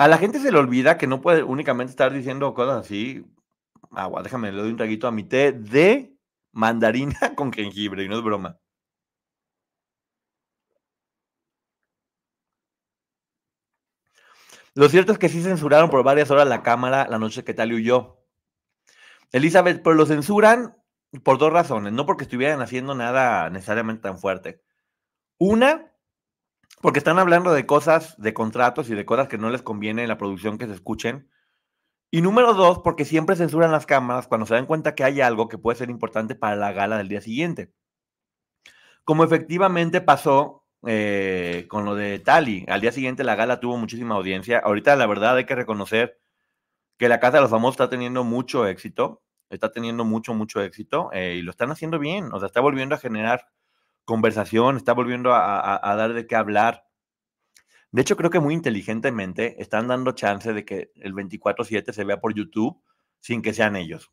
A 0.00 0.08
la 0.08 0.16
gente 0.16 0.38
se 0.40 0.50
le 0.50 0.58
olvida 0.58 0.96
que 0.96 1.06
no 1.06 1.20
puede 1.20 1.42
únicamente 1.42 1.90
estar 1.90 2.10
diciendo 2.10 2.54
cosas 2.54 2.86
así. 2.86 3.22
Agua, 3.92 4.22
déjame, 4.22 4.50
le 4.50 4.62
doy 4.62 4.70
un 4.70 4.78
traguito 4.78 5.06
a 5.06 5.10
mi 5.10 5.24
té 5.24 5.52
de 5.52 6.16
mandarina 6.52 7.18
con 7.36 7.52
jengibre, 7.52 8.04
y 8.04 8.08
no 8.08 8.16
es 8.16 8.22
broma. 8.24 8.58
Lo 14.74 14.88
cierto 14.88 15.12
es 15.12 15.18
que 15.18 15.28
sí 15.28 15.42
censuraron 15.42 15.90
por 15.90 16.02
varias 16.02 16.30
horas 16.30 16.48
la 16.48 16.62
cámara 16.62 17.06
la 17.06 17.18
noche 17.18 17.44
que 17.44 17.52
Tali 17.52 17.74
huyó. 17.74 18.24
Elizabeth, 19.32 19.82
pero 19.82 19.96
lo 19.96 20.06
censuran 20.06 20.76
por 21.22 21.36
dos 21.36 21.52
razones. 21.52 21.92
No 21.92 22.06
porque 22.06 22.24
estuvieran 22.24 22.62
haciendo 22.62 22.94
nada 22.94 23.50
necesariamente 23.50 24.00
tan 24.00 24.18
fuerte. 24.18 24.62
Una, 25.38 25.89
porque 26.80 26.98
están 26.98 27.18
hablando 27.18 27.52
de 27.52 27.66
cosas, 27.66 28.16
de 28.18 28.32
contratos 28.32 28.88
y 28.90 28.94
de 28.94 29.04
cosas 29.04 29.28
que 29.28 29.38
no 29.38 29.50
les 29.50 29.62
conviene 29.62 30.02
en 30.02 30.08
la 30.08 30.18
producción 30.18 30.58
que 30.58 30.66
se 30.66 30.74
escuchen. 30.74 31.28
Y 32.10 32.22
número 32.22 32.54
dos, 32.54 32.80
porque 32.80 33.04
siempre 33.04 33.36
censuran 33.36 33.70
las 33.70 33.86
cámaras 33.86 34.26
cuando 34.26 34.46
se 34.46 34.54
dan 34.54 34.66
cuenta 34.66 34.94
que 34.94 35.04
hay 35.04 35.20
algo 35.20 35.48
que 35.48 35.58
puede 35.58 35.78
ser 35.78 35.90
importante 35.90 36.34
para 36.34 36.56
la 36.56 36.72
gala 36.72 36.98
del 36.98 37.08
día 37.08 37.20
siguiente. 37.20 37.72
Como 39.04 39.24
efectivamente 39.24 40.00
pasó 40.00 40.64
eh, 40.86 41.66
con 41.68 41.84
lo 41.84 41.94
de 41.94 42.18
Tali. 42.18 42.64
Al 42.68 42.80
día 42.80 42.92
siguiente 42.92 43.24
la 43.24 43.36
gala 43.36 43.60
tuvo 43.60 43.76
muchísima 43.76 44.14
audiencia. 44.16 44.58
Ahorita 44.58 44.96
la 44.96 45.06
verdad 45.06 45.36
hay 45.36 45.44
que 45.44 45.54
reconocer 45.54 46.18
que 46.98 47.08
la 47.08 47.20
Casa 47.20 47.36
de 47.36 47.42
los 47.42 47.50
Famosos 47.50 47.74
está 47.74 47.90
teniendo 47.90 48.24
mucho 48.24 48.66
éxito. 48.66 49.22
Está 49.50 49.72
teniendo 49.72 50.04
mucho, 50.04 50.32
mucho 50.32 50.62
éxito 50.62 51.10
eh, 51.12 51.36
y 51.38 51.42
lo 51.42 51.50
están 51.50 51.70
haciendo 51.70 51.98
bien. 51.98 52.32
O 52.32 52.38
sea, 52.38 52.46
está 52.46 52.60
volviendo 52.60 52.94
a 52.94 52.98
generar 52.98 53.48
conversación, 54.10 54.76
está 54.76 54.92
volviendo 54.92 55.32
a, 55.32 55.94
dar 55.96 56.14
de 56.14 56.26
qué 56.26 56.34
hablar. 56.34 56.84
De 57.92 58.02
hecho, 58.02 58.16
creo 58.16 58.28
que 58.28 58.40
muy 58.40 58.54
inteligentemente 58.54 59.62
están 59.62 59.86
dando 59.86 60.10
chance 60.12 60.52
de 60.52 60.64
que 60.64 60.90
el 60.96 61.14
24-7 61.14 61.92
se 61.92 62.02
vea 62.02 62.20
por 62.20 62.34
YouTube 62.34 62.76
sin 63.20 63.40
que 63.40 63.52
sean 63.52 63.76
ellos. 63.76 64.10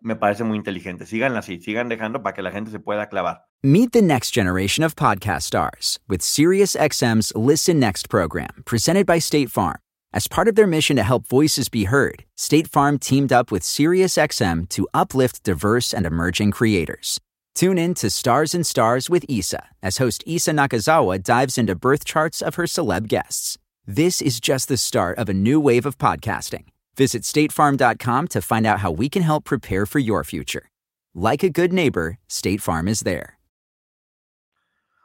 Me 0.00 0.16
parece 0.16 0.42
muy 0.42 0.56
inteligente. 0.56 1.06
Sigan 1.06 1.36
así, 1.36 1.60
sigan 1.60 1.88
dejando 1.88 2.24
para 2.24 2.34
que 2.34 2.42
la 2.42 2.50
gente 2.50 2.72
se 2.72 2.80
pueda 2.80 3.08
clavar. 3.08 3.46
Meet 3.62 3.92
the 3.92 4.02
next 4.02 4.34
generation 4.34 4.84
of 4.84 4.96
podcast 4.96 5.42
stars 5.42 6.00
with 6.08 6.20
SiriusXM's 6.20 7.32
Listen 7.36 7.78
Next 7.78 8.08
program, 8.08 8.64
presented 8.64 9.06
by 9.06 9.20
State 9.20 9.52
Farm. 9.52 9.78
As 10.12 10.26
part 10.26 10.48
of 10.48 10.56
their 10.56 10.66
mission 10.66 10.96
to 10.96 11.04
help 11.04 11.28
voices 11.28 11.68
be 11.68 11.84
heard, 11.84 12.24
State 12.36 12.66
Farm 12.66 12.98
teamed 12.98 13.32
up 13.32 13.52
with 13.52 13.62
SiriusXM 13.62 14.68
to 14.70 14.88
uplift 14.92 15.44
diverse 15.44 15.94
and 15.94 16.06
emerging 16.06 16.50
creators. 16.50 17.20
Tune 17.54 17.78
in 17.78 17.94
to 17.94 18.08
Stars 18.10 18.54
and 18.54 18.66
Stars 18.66 19.10
with 19.10 19.24
Isa 19.28 19.62
as 19.82 19.98
host 19.98 20.22
Isa 20.26 20.52
Nakazawa 20.52 21.22
dives 21.22 21.58
into 21.58 21.74
birth 21.74 22.04
charts 22.04 22.40
of 22.40 22.54
her 22.54 22.64
celeb 22.64 23.08
guests. 23.08 23.58
This 23.86 24.22
is 24.22 24.40
just 24.40 24.68
the 24.68 24.76
start 24.76 25.18
of 25.18 25.28
a 25.28 25.34
new 25.34 25.60
wave 25.60 25.84
of 25.84 25.98
podcasting. 25.98 26.64
Visit 26.96 27.22
statefarm.com 27.22 28.28
to 28.28 28.40
find 28.40 28.66
out 28.66 28.80
how 28.80 28.90
we 28.90 29.08
can 29.08 29.22
help 29.22 29.44
prepare 29.44 29.84
for 29.86 29.98
your 29.98 30.22
future. 30.24 30.70
Like 31.14 31.42
a 31.42 31.50
good 31.50 31.72
neighbor, 31.72 32.18
State 32.28 32.60
Farm 32.60 32.88
is 32.88 33.00
there. 33.00 33.38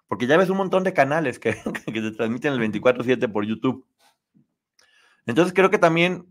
Porque 0.08 0.27
ya 0.27 0.38
ves 0.38 0.49
un 0.49 0.58
montón 0.58 0.84
de 0.84 0.93
canales 0.93 1.39
que, 1.39 1.53
que 1.93 2.01
se 2.01 2.12
transmiten 2.12 2.53
el 2.53 2.60
24-7 2.60 3.31
por 3.31 3.43
YouTube. 3.43 3.86
Entonces 5.25 5.51
creo 5.53 5.71
que 5.71 5.79
también 5.79 6.27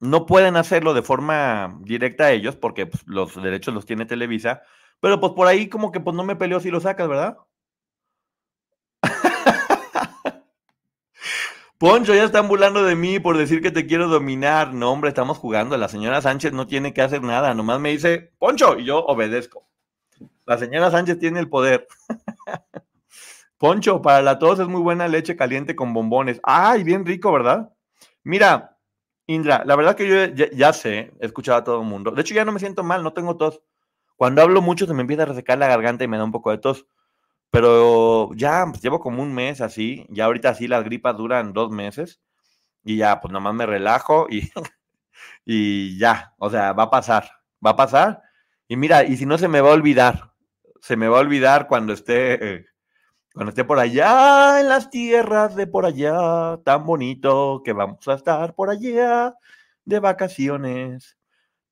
no 0.00 0.26
pueden 0.26 0.56
hacerlo 0.56 0.92
de 0.92 1.02
forma 1.02 1.78
directa 1.80 2.24
a 2.24 2.32
ellos 2.32 2.56
porque 2.56 2.86
pues, 2.86 3.02
los 3.06 3.42
derechos 3.42 3.72
los 3.72 3.86
tiene 3.86 4.04
Televisa 4.04 4.62
Pero 5.04 5.20
pues 5.20 5.34
por 5.34 5.46
ahí 5.46 5.68
como 5.68 5.92
que 5.92 6.00
pues 6.00 6.16
no 6.16 6.24
me 6.24 6.34
peleó 6.34 6.60
si 6.60 6.70
lo 6.70 6.80
sacas, 6.80 7.06
¿verdad? 7.06 7.36
Poncho, 11.78 12.14
ya 12.14 12.24
están 12.24 12.48
burlando 12.48 12.82
de 12.82 12.96
mí 12.96 13.20
por 13.20 13.36
decir 13.36 13.60
que 13.60 13.70
te 13.70 13.84
quiero 13.84 14.08
dominar. 14.08 14.72
No, 14.72 14.90
hombre, 14.90 15.10
estamos 15.10 15.36
jugando. 15.36 15.76
La 15.76 15.88
señora 15.90 16.22
Sánchez 16.22 16.54
no 16.54 16.66
tiene 16.66 16.94
que 16.94 17.02
hacer 17.02 17.20
nada. 17.20 17.52
Nomás 17.52 17.80
me 17.80 17.90
dice, 17.90 18.32
Poncho, 18.38 18.78
y 18.78 18.86
yo 18.86 19.04
obedezco. 19.04 19.68
La 20.46 20.56
señora 20.56 20.90
Sánchez 20.90 21.18
tiene 21.18 21.38
el 21.38 21.50
poder. 21.50 21.86
Poncho, 23.58 24.00
para 24.00 24.22
la 24.22 24.38
tos 24.38 24.58
es 24.58 24.68
muy 24.68 24.80
buena 24.80 25.06
leche 25.06 25.36
caliente 25.36 25.76
con 25.76 25.92
bombones. 25.92 26.40
Ay, 26.42 26.82
bien 26.82 27.04
rico, 27.04 27.30
¿verdad? 27.30 27.74
Mira, 28.22 28.78
Indra, 29.26 29.64
la 29.66 29.76
verdad 29.76 29.96
que 29.96 30.08
yo 30.08 30.46
ya, 30.54 30.72
sé, 30.72 31.12
he 31.20 31.26
escuchado 31.26 31.58
a 31.58 31.64
todo 31.64 31.82
el 31.82 31.86
mundo. 31.86 32.10
De 32.10 32.22
hecho, 32.22 32.34
ya 32.34 32.46
no 32.46 32.52
me 32.52 32.58
siento 32.58 32.82
mal, 32.82 33.02
no 33.02 33.12
tengo 33.12 33.36
tos. 33.36 33.60
Cuando 34.16 34.42
hablo 34.42 34.62
mucho 34.62 34.86
se 34.86 34.94
me 34.94 35.02
empieza 35.02 35.22
a 35.24 35.26
resecar 35.26 35.58
la 35.58 35.68
garganta 35.68 36.04
y 36.04 36.08
me 36.08 36.18
da 36.18 36.24
un 36.24 36.32
poco 36.32 36.50
de 36.50 36.58
tos. 36.58 36.86
Pero 37.50 38.30
ya 38.34 38.66
pues, 38.70 38.82
llevo 38.82 39.00
como 39.00 39.22
un 39.22 39.34
mes 39.34 39.60
así. 39.60 40.06
Ya 40.10 40.26
ahorita 40.26 40.54
sí 40.54 40.68
las 40.68 40.84
gripas 40.84 41.16
duran 41.16 41.52
dos 41.52 41.70
meses. 41.70 42.20
Y 42.84 42.96
ya, 42.98 43.20
pues 43.20 43.32
nomás 43.32 43.54
me 43.54 43.66
relajo 43.66 44.26
y, 44.30 44.50
y 45.46 45.98
ya. 45.98 46.34
O 46.38 46.50
sea, 46.50 46.72
va 46.72 46.84
a 46.84 46.90
pasar. 46.90 47.30
Va 47.64 47.70
a 47.70 47.76
pasar. 47.76 48.22
Y 48.68 48.76
mira, 48.76 49.04
y 49.04 49.16
si 49.16 49.26
no 49.26 49.38
se 49.38 49.48
me 49.48 49.60
va 49.60 49.70
a 49.70 49.74
olvidar. 49.74 50.32
Se 50.80 50.96
me 50.96 51.08
va 51.08 51.18
a 51.18 51.20
olvidar 51.22 51.68
cuando 51.68 51.92
esté. 51.94 52.56
eh, 52.56 52.66
cuando 53.34 53.50
esté 53.50 53.64
por 53.64 53.80
allá 53.80 54.60
en 54.60 54.68
las 54.68 54.90
tierras 54.90 55.56
de 55.56 55.66
por 55.66 55.86
allá, 55.86 56.58
tan 56.64 56.86
bonito 56.86 57.62
que 57.64 57.72
vamos 57.72 58.06
a 58.06 58.14
estar 58.14 58.54
por 58.54 58.70
allá 58.70 59.34
de 59.84 59.98
vacaciones. 60.00 61.18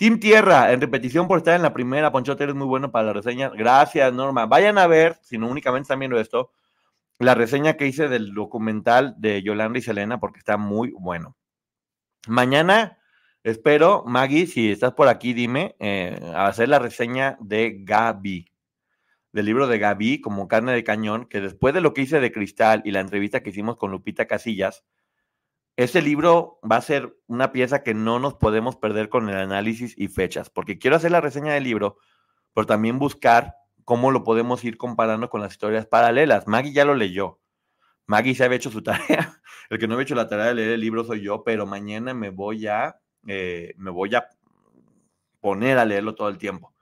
Team 0.03 0.19
Tierra, 0.19 0.73
en 0.73 0.81
repetición 0.81 1.29
por 1.29 1.39
estar 1.39 1.55
en 1.55 1.63
la 1.63 1.73
primera, 1.73 2.11
Ponchote, 2.11 2.43
eres 2.43 2.57
muy 2.57 2.67
bueno 2.67 2.91
para 2.91 3.07
la 3.07 3.13
reseña. 3.13 3.51
Gracias, 3.51 4.13
Norma. 4.13 4.47
Vayan 4.47 4.77
a 4.77 4.89
ver, 4.89 5.17
si 5.23 5.39
no 5.39 5.47
únicamente 5.47 5.83
están 5.83 6.01
viendo 6.01 6.19
esto, 6.19 6.51
la 7.21 7.37
reseña 7.37 7.75
que 7.75 7.87
hice 7.87 8.09
del 8.09 8.35
documental 8.35 9.15
de 9.19 9.45
Yolanda 9.45 9.79
y 9.79 9.83
Selena, 9.83 10.19
porque 10.19 10.41
está 10.41 10.57
muy 10.57 10.91
bueno. 10.91 11.37
Mañana, 12.27 12.99
espero, 13.45 14.03
Maggie, 14.05 14.49
si 14.49 14.73
estás 14.73 14.93
por 14.95 15.07
aquí, 15.07 15.35
dime, 15.35 15.77
eh, 15.79 16.21
hacer 16.35 16.69
la 16.69 16.81
reseña 16.81 17.39
de 17.39 17.77
Gaby 17.85 18.51
del 19.31 19.47
libro 19.47 19.69
de 19.69 19.79
Gaby 19.79 20.21
como 20.21 20.49
carne 20.49 20.73
de 20.73 20.83
cañón, 20.83 21.27
que 21.27 21.41
después 21.41 21.75
de 21.75 21.81
lo 21.81 21.95
que 21.95 22.03
hice 22.03 22.19
de 22.19 22.33
Cristal 22.33 22.83
y 22.85 22.91
la 22.91 22.99
entrevista 22.99 23.45
que 23.45 23.51
hicimos 23.51 23.77
con 23.77 23.93
Lupita 23.93 24.27
Casillas, 24.27 24.83
ese 25.77 26.03
libro 26.03 26.59
va 26.69 26.77
a 26.77 26.83
ser 26.83 27.17
una 27.27 27.53
pieza 27.53 27.83
que 27.83 27.95
no 27.95 28.19
nos 28.19 28.35
podemos 28.35 28.77
perder 28.77 29.09
con 29.09 29.29
el 29.29 29.37
análisis 29.37 29.95
y 29.97 30.09
fechas, 30.09 30.51
porque 30.51 30.79
quiero 30.79 30.97
hacer 30.97 31.11
la 31.11 31.21
reseña 31.21 31.55
del 31.55 31.65
libro, 31.65 31.99
pero 32.53 32.67
también 32.67 32.99
buscar 32.99 33.55
cómo 33.85 34.11
lo 34.11 34.25
podemos 34.25 34.63
ir 34.65 34.77
comparando 34.77 35.31
con 35.31 35.41
las 35.41 35.53
historias 35.53 35.87
paralelas. 35.87 36.47
Maggie 36.47 36.73
ya 36.73 36.85
lo 36.85 36.95
leyó. 36.95 37.41
Maggie 38.07 38.35
se 38.35 38.45
había 38.45 38.57
hecho 38.57 38.71
su 38.71 38.83
tarea. 38.83 39.41
El 39.71 39.79
que 39.79 39.89
no 39.89 39.95
había 39.95 40.05
hecho 40.05 40.15
la 40.15 40.29
tarea 40.29 40.47
de 40.47 40.55
leer 40.55 40.71
el 40.73 40.81
libro 40.81 41.05
soy 41.05 41.23
yo, 41.23 41.43
pero 41.45 41.67
mañana 41.67 42.13
me 42.15 42.31
voy 42.31 42.67
a, 42.67 43.01
eh, 43.27 43.75
me 43.79 43.91
voy 43.91 44.15
a 44.15 44.29
poner 45.41 45.79
a 45.79 45.85
leerlo 45.85 46.15
todo 46.15 46.29
el 46.29 46.39
tiempo 46.39 46.75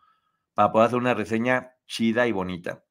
para 0.55 0.73
poder 0.73 0.89
hacer 0.89 0.99
una 0.99 1.15
reseña 1.15 1.73
chida 1.87 2.27
y 2.27 2.33
bonita. 2.33 2.83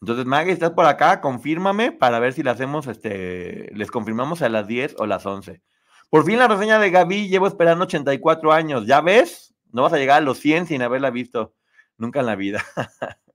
Entonces, 0.00 0.26
Maggie, 0.26 0.52
estás 0.52 0.70
por 0.70 0.86
acá, 0.86 1.20
confírmame 1.20 1.92
para 1.92 2.18
ver 2.18 2.32
si 2.32 2.42
la 2.42 2.52
hacemos, 2.52 2.86
este, 2.86 3.70
les 3.74 3.90
confirmamos 3.90 4.42
a 4.42 4.48
las 4.48 4.66
10 4.66 4.96
o 4.98 5.06
las 5.06 5.24
11. 5.24 5.62
Por 6.10 6.24
fin 6.24 6.38
la 6.38 6.48
reseña 6.48 6.78
de 6.78 6.90
Gaby, 6.90 7.28
llevo 7.28 7.46
esperando 7.46 7.84
84 7.84 8.52
años, 8.52 8.86
¿ya 8.86 9.00
ves? 9.00 9.54
No 9.72 9.82
vas 9.82 9.92
a 9.92 9.98
llegar 9.98 10.18
a 10.18 10.24
los 10.24 10.38
100 10.38 10.66
sin 10.66 10.82
haberla 10.82 11.10
visto 11.10 11.54
nunca 11.98 12.20
en 12.20 12.26
la 12.26 12.36
vida. 12.36 12.64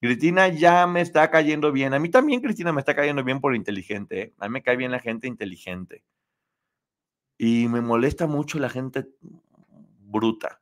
Cristina 0.00 0.48
ya 0.48 0.86
me 0.86 1.02
está 1.02 1.30
cayendo 1.30 1.72
bien. 1.72 1.92
A 1.92 1.98
mí 1.98 2.08
también 2.08 2.40
Cristina 2.40 2.72
me 2.72 2.80
está 2.80 2.96
cayendo 2.96 3.22
bien 3.22 3.40
por 3.40 3.54
inteligente. 3.54 4.22
¿eh? 4.22 4.34
A 4.38 4.48
mí 4.48 4.52
me 4.54 4.62
cae 4.62 4.76
bien 4.76 4.90
la 4.90 4.98
gente 4.98 5.28
inteligente. 5.28 6.02
Y 7.36 7.68
me 7.68 7.80
molesta 7.80 8.26
mucho 8.26 8.58
la 8.58 8.70
gente 8.70 9.08
bruta. 10.00 10.60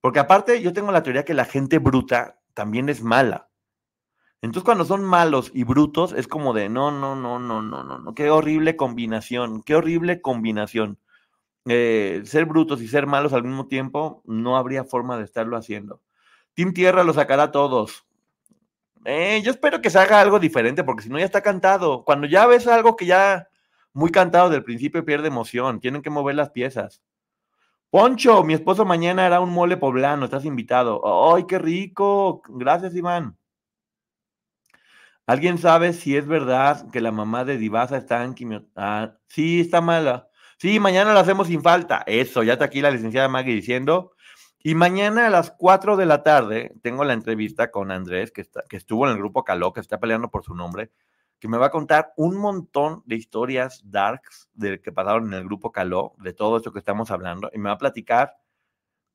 Porque 0.00 0.18
aparte 0.18 0.60
yo 0.60 0.72
tengo 0.72 0.92
la 0.92 1.02
teoría 1.02 1.24
que 1.24 1.34
la 1.34 1.46
gente 1.46 1.78
bruta 1.78 2.40
también 2.52 2.88
es 2.90 3.02
mala. 3.02 3.48
Entonces 4.44 4.64
cuando 4.64 4.84
son 4.84 5.02
malos 5.02 5.50
y 5.54 5.64
brutos 5.64 6.12
es 6.12 6.28
como 6.28 6.52
de 6.52 6.68
no, 6.68 6.90
no, 6.90 7.16
no, 7.16 7.38
no, 7.38 7.62
no, 7.62 7.82
no, 7.82 7.98
no, 7.98 8.14
qué 8.14 8.28
horrible 8.28 8.76
combinación, 8.76 9.62
qué 9.62 9.74
horrible 9.74 10.20
combinación. 10.20 10.98
Eh, 11.64 12.20
ser 12.26 12.44
brutos 12.44 12.82
y 12.82 12.88
ser 12.88 13.06
malos 13.06 13.32
al 13.32 13.42
mismo 13.42 13.68
tiempo 13.68 14.20
no 14.26 14.58
habría 14.58 14.84
forma 14.84 15.16
de 15.16 15.24
estarlo 15.24 15.56
haciendo. 15.56 16.02
Team 16.52 16.74
Tierra 16.74 17.04
lo 17.04 17.14
sacará 17.14 17.44
a 17.44 17.52
todos. 17.52 18.04
Eh, 19.06 19.40
yo 19.42 19.50
espero 19.50 19.80
que 19.80 19.88
se 19.88 19.98
haga 19.98 20.20
algo 20.20 20.38
diferente 20.38 20.84
porque 20.84 21.04
si 21.04 21.08
no 21.08 21.18
ya 21.18 21.24
está 21.24 21.40
cantado. 21.40 22.04
Cuando 22.04 22.26
ya 22.26 22.46
ves 22.46 22.66
algo 22.66 22.96
que 22.96 23.06
ya 23.06 23.48
muy 23.94 24.10
cantado 24.10 24.50
del 24.50 24.62
principio 24.62 25.06
pierde 25.06 25.28
emoción, 25.28 25.80
tienen 25.80 26.02
que 26.02 26.10
mover 26.10 26.34
las 26.34 26.50
piezas. 26.50 27.02
Poncho, 27.88 28.44
mi 28.44 28.52
esposo 28.52 28.84
mañana 28.84 29.24
hará 29.24 29.40
un 29.40 29.54
mole 29.54 29.78
poblano, 29.78 30.26
estás 30.26 30.44
invitado. 30.44 31.34
¡Ay, 31.34 31.46
qué 31.46 31.58
rico! 31.58 32.42
Gracias, 32.50 32.94
Iván. 32.94 33.38
¿Alguien 35.26 35.56
sabe 35.56 35.94
si 35.94 36.16
es 36.16 36.26
verdad 36.26 36.90
que 36.90 37.00
la 37.00 37.10
mamá 37.10 37.44
de 37.44 37.56
Divasa 37.56 37.96
está 37.96 38.24
en 38.24 38.34
quimio? 38.34 38.66
Ah, 38.76 39.16
sí, 39.28 39.60
está 39.60 39.80
mala. 39.80 40.28
Sí, 40.58 40.78
mañana 40.78 41.14
la 41.14 41.20
hacemos 41.20 41.48
sin 41.48 41.62
falta. 41.62 42.02
Eso, 42.06 42.42
ya 42.42 42.54
está 42.54 42.66
aquí 42.66 42.82
la 42.82 42.90
licenciada 42.90 43.28
Maggie 43.28 43.54
diciendo. 43.54 44.12
Y 44.62 44.74
mañana 44.74 45.26
a 45.26 45.30
las 45.30 45.50
4 45.50 45.96
de 45.96 46.06
la 46.06 46.22
tarde 46.22 46.74
tengo 46.82 47.04
la 47.04 47.14
entrevista 47.14 47.70
con 47.70 47.90
Andrés, 47.90 48.32
que, 48.32 48.42
está, 48.42 48.62
que 48.68 48.76
estuvo 48.76 49.06
en 49.06 49.12
el 49.12 49.18
grupo 49.18 49.44
Caló, 49.44 49.72
que 49.72 49.80
está 49.80 49.98
peleando 49.98 50.30
por 50.30 50.44
su 50.44 50.54
nombre, 50.54 50.90
que 51.38 51.48
me 51.48 51.58
va 51.58 51.66
a 51.66 51.70
contar 51.70 52.12
un 52.16 52.36
montón 52.36 53.02
de 53.06 53.16
historias 53.16 53.82
darks 53.84 54.48
de 54.54 54.80
que 54.80 54.92
pasaron 54.92 55.26
en 55.28 55.34
el 55.34 55.44
grupo 55.44 55.72
Caló, 55.72 56.14
de 56.18 56.32
todo 56.32 56.56
esto 56.58 56.72
que 56.72 56.78
estamos 56.78 57.10
hablando, 57.10 57.50
y 57.52 57.58
me 57.58 57.68
va 57.68 57.74
a 57.74 57.78
platicar 57.78 58.36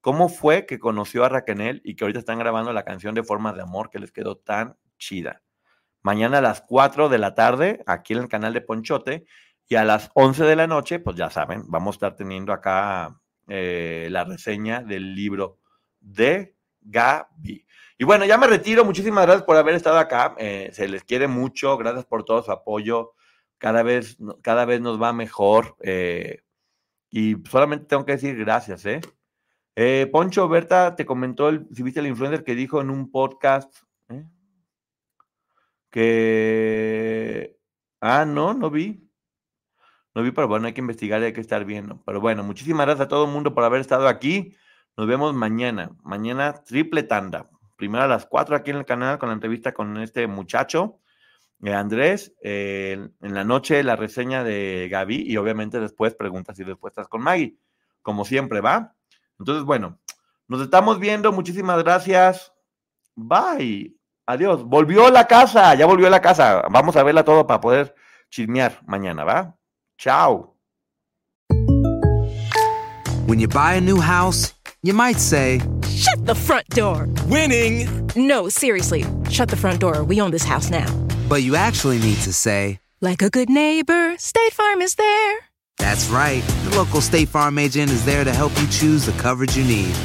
cómo 0.02 0.30
fue 0.30 0.65
que 0.65 0.80
conoció 0.80 1.26
a 1.26 1.30
Raquel 1.30 1.82
y 1.84 1.95
que 1.95 2.04
ahorita 2.04 2.19
están 2.19 2.39
grabando 2.39 2.74
la 2.74 2.84
canción 2.84 3.15
de 3.15 3.24
Formas 3.24 3.56
de 3.56 3.63
Amor 3.63 3.89
que 3.89 4.00
les 4.00 4.12
quedó 4.12 4.38
tan 4.38 4.78
chida. 4.98 5.41
Mañana 6.02 6.38
a 6.38 6.42
las 6.42 6.62
4 6.62 7.10
de 7.10 7.18
la 7.18 7.36
tarde, 7.36 7.84
aquí 7.86 8.14
en 8.14 8.20
el 8.20 8.30
canal 8.30 8.54
de 8.54 8.62
Ponchote, 8.62 9.26
y 9.68 9.76
a 9.76 9.84
las 9.84 10.10
11 10.16 10.46
de 10.46 10.56
la 10.56 10.68
noche, 10.68 11.00
pues 11.00 11.16
ya 11.16 11.30
saben, 11.30 11.64
vamos 11.68 11.94
a 11.94 11.98
estar 11.98 12.16
teniendo 12.16 12.52
acá 12.52 13.20
eh, 13.48 14.08
la 14.12 14.24
reseña 14.24 14.82
del 14.82 15.16
libro 15.16 15.60
de 16.00 16.56
Gaby. 16.82 17.66
Y 17.98 18.04
bueno, 18.04 18.26
ya 18.26 18.38
me 18.38 18.48
retiro. 18.48 18.86
Muchísimas 18.86 19.26
gracias 19.26 19.44
por 19.44 19.58
haber 19.58 19.76
estado 19.76 19.98
acá. 19.98 20.36
Eh, 20.38 20.70
se 20.72 20.88
les 20.88 21.04
quiere 21.04 21.28
mucho. 21.28 21.78
Gracias 21.78 22.06
por 22.06 22.24
todo 22.24 22.42
su 22.42 22.52
apoyo. 22.52 23.14
Cada 23.58 23.84
vez, 23.84 24.18
cada 24.42 24.66
vez 24.66 24.82
nos 24.82 25.02
va 25.02 25.14
mejor. 25.14 25.76
eh, 25.82 26.42
y 27.12 27.36
solamente 27.50 27.88
tengo 27.88 28.06
que 28.06 28.12
decir 28.14 28.38
gracias, 28.38 28.86
¿eh? 28.86 29.02
Poncho 30.12 30.48
Berta 30.48 30.96
te 30.96 31.08
comentó, 31.08 31.50
el, 31.50 31.68
si 31.74 31.82
viste 31.82 32.02
el 32.02 32.08
influencer 32.08 32.44
que 32.44 32.54
dijo 32.54 32.82
en 32.82 32.92
un 32.92 33.10
podcast. 33.10 33.74
Que... 35.89 37.58
Ah, 38.02 38.25
no, 38.25 38.54
no 38.54 38.69
vi. 38.69 39.10
No 40.15 40.23
vi, 40.23 40.32
pero 40.32 40.47
bueno, 40.47 40.67
hay 40.67 40.73
que 40.73 40.82
investigar 40.82 41.21
hay 41.21 41.34
que 41.34 41.41
estar 41.41 41.65
viendo. 41.65 42.02
Pero 42.06 42.21
bueno, 42.21 42.43
muchísimas 42.43 42.86
gracias 42.86 43.06
a 43.06 43.10
todo 43.10 43.25
el 43.25 43.32
mundo 43.32 43.54
por 43.54 43.63
haber 43.63 43.82
estado 43.82 44.08
aquí. 44.08 44.56
Nos 44.97 45.08
vemos 45.08 45.34
mañana. 45.34 45.91
Mañana 46.04 46.54
triple 46.63 47.04
tanda. 47.04 47.49
Primero 47.75 48.04
a 48.04 48.08
las 48.08 48.25
4 48.25 48.56
aquí 48.58 48.71
en 48.71 48.78
el 48.78 48.86
canal 48.86 49.17
con 49.19 49.30
la 49.30 49.34
entrevista 49.36 49.73
con 49.73 49.97
este 49.97 50.28
muchacho, 50.28 50.99
eh, 51.63 51.73
Andrés. 51.73 52.34
Eh, 52.43 53.10
en 53.21 53.34
la 53.34 53.45
noche 53.45 53.84
la 53.84 53.95
reseña 53.95 54.43
de 54.43 54.89
Gaby 54.91 55.23
y 55.25 55.38
obviamente 55.38 55.80
después 55.80 56.15
preguntas 56.15 56.60
y 56.60 56.63
respuestas 56.63 57.08
con 57.08 57.21
Maggie. 57.21 57.58
Como 58.02 58.25
siempre, 58.25 58.60
¿va? 58.60 58.95
Entonces, 59.38 59.63
bueno, 59.63 59.99
nos 60.47 60.62
estamos 60.62 60.99
viendo. 60.99 61.32
Muchísimas 61.32 61.82
gracias. 61.84 62.54
Bye. 63.15 63.99
Adiós. 64.30 64.63
Volvió 64.63 65.08
a 65.08 65.10
la 65.10 65.26
casa. 65.26 65.74
Ya 65.74 65.88
volvió 65.88 66.06
a 66.06 66.12
la 66.12 66.22
casa. 66.22 66.62
Vamos 66.70 66.96
a 66.96 67.02
verla 67.02 67.24
todo 67.24 67.48
para 67.48 67.60
poder 67.60 67.96
chismear 68.30 68.80
mañana, 68.86 69.24
¿va? 69.24 69.56
Chao. 69.98 70.56
When 73.26 73.39
you 73.39 73.48
buy 73.48 73.74
a 73.74 73.82
new 73.82 74.00
house, 74.00 74.54
you 74.84 74.94
might 74.94 75.18
say, 75.20 75.60
Shut 75.88 76.26
the 76.26 76.36
front 76.36 76.68
door! 76.70 77.08
Winning! 77.28 77.88
No, 78.15 78.50
seriously. 78.50 79.04
Shut 79.30 79.50
the 79.50 79.56
front 79.56 79.80
door. 79.80 80.04
We 80.04 80.22
own 80.22 80.30
this 80.32 80.44
house 80.46 80.70
now. 80.70 80.86
but 81.28 81.42
you 81.42 81.56
actually 81.56 81.98
need 82.00 82.18
to 82.24 82.32
say, 82.34 82.80
Like 83.02 83.24
a 83.24 83.30
good 83.32 83.50
neighbor, 83.50 84.15
State 84.18 84.54
Farm 84.54 84.82
is 84.82 84.96
there. 84.96 85.38
that's 85.80 86.08
right. 86.10 86.44
The 86.65 86.76
local 86.78 87.02
State 87.02 87.30
Farm 87.30 87.58
agent 87.58 87.92
is 87.92 88.04
there 88.06 88.24
to 88.24 88.32
help 88.32 88.52
you 88.62 88.68
choose 88.68 89.06
the 89.08 89.13
coverage 89.21 89.58
you 89.58 89.63
need. 89.63 89.96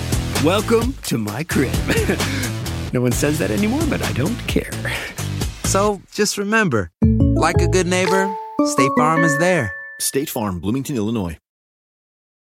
Welcome 0.42 0.94
to 1.04 1.18
my 1.18 1.44
crib. 1.44 1.74
no 2.94 3.00
one 3.00 3.12
says 3.12 3.40
that 3.40 3.50
anymore, 3.50 3.82
but 3.90 4.00
I 4.02 4.12
don't 4.12 4.38
care. 4.46 4.70
So 5.64 6.00
just 6.12 6.38
remember, 6.38 6.92
like 7.02 7.60
a 7.60 7.66
good 7.66 7.88
neighbor, 7.88 8.32
State 8.66 8.92
Farm 8.96 9.24
is 9.24 9.36
there. 9.38 9.74
State 10.00 10.30
Farm, 10.30 10.60
Bloomington, 10.60 10.96
Illinois. 10.96 11.36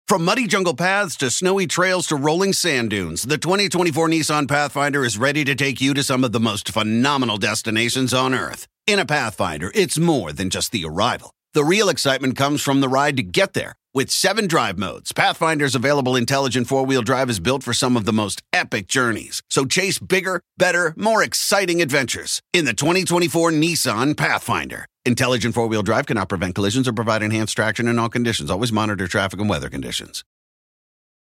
From 0.06 0.24
muddy 0.24 0.46
jungle 0.46 0.74
paths 0.74 1.16
to 1.16 1.30
snowy 1.30 1.66
trails 1.66 2.06
to 2.08 2.16
rolling 2.16 2.52
sand 2.52 2.90
dunes, 2.90 3.22
the 3.22 3.38
2024 3.38 4.08
Nissan 4.08 4.46
Pathfinder 4.46 5.04
is 5.04 5.18
ready 5.18 5.42
to 5.44 5.54
take 5.54 5.80
you 5.80 5.94
to 5.94 6.02
some 6.04 6.22
of 6.22 6.30
the 6.30 6.38
most 6.38 6.68
phenomenal 6.68 7.38
destinations 7.38 8.14
on 8.14 8.32
Earth. 8.32 8.68
In 8.86 9.00
a 9.00 9.06
Pathfinder, 9.06 9.72
it's 9.74 9.98
more 9.98 10.32
than 10.32 10.50
just 10.50 10.70
the 10.70 10.84
arrival. 10.84 11.34
The 11.54 11.64
real 11.64 11.88
excitement 11.88 12.36
comes 12.36 12.62
from 12.62 12.80
the 12.80 12.88
ride 12.88 13.16
to 13.16 13.22
get 13.22 13.54
there. 13.54 13.72
With 13.96 14.10
seven 14.10 14.46
drive 14.46 14.76
modes, 14.76 15.12
Pathfinder's 15.12 15.74
available 15.74 16.16
intelligent 16.16 16.66
four 16.66 16.84
wheel 16.84 17.00
drive 17.00 17.30
is 17.30 17.40
built 17.40 17.62
for 17.62 17.72
some 17.72 17.96
of 17.96 18.04
the 18.04 18.12
most 18.12 18.42
epic 18.52 18.88
journeys. 18.88 19.40
So 19.48 19.64
chase 19.64 19.98
bigger, 19.98 20.42
better, 20.58 20.92
more 20.98 21.22
exciting 21.22 21.80
adventures 21.80 22.42
in 22.52 22.66
the 22.66 22.74
2024 22.74 23.52
Nissan 23.52 24.14
Pathfinder. 24.14 24.84
Intelligent 25.06 25.54
four 25.54 25.66
wheel 25.66 25.82
drive 25.82 26.04
cannot 26.04 26.28
prevent 26.28 26.54
collisions 26.54 26.86
or 26.86 26.92
provide 26.92 27.22
enhanced 27.22 27.56
traction 27.56 27.88
in 27.88 27.98
all 27.98 28.10
conditions. 28.10 28.50
Always 28.50 28.70
monitor 28.70 29.08
traffic 29.08 29.40
and 29.40 29.48
weather 29.48 29.70
conditions. 29.70 30.22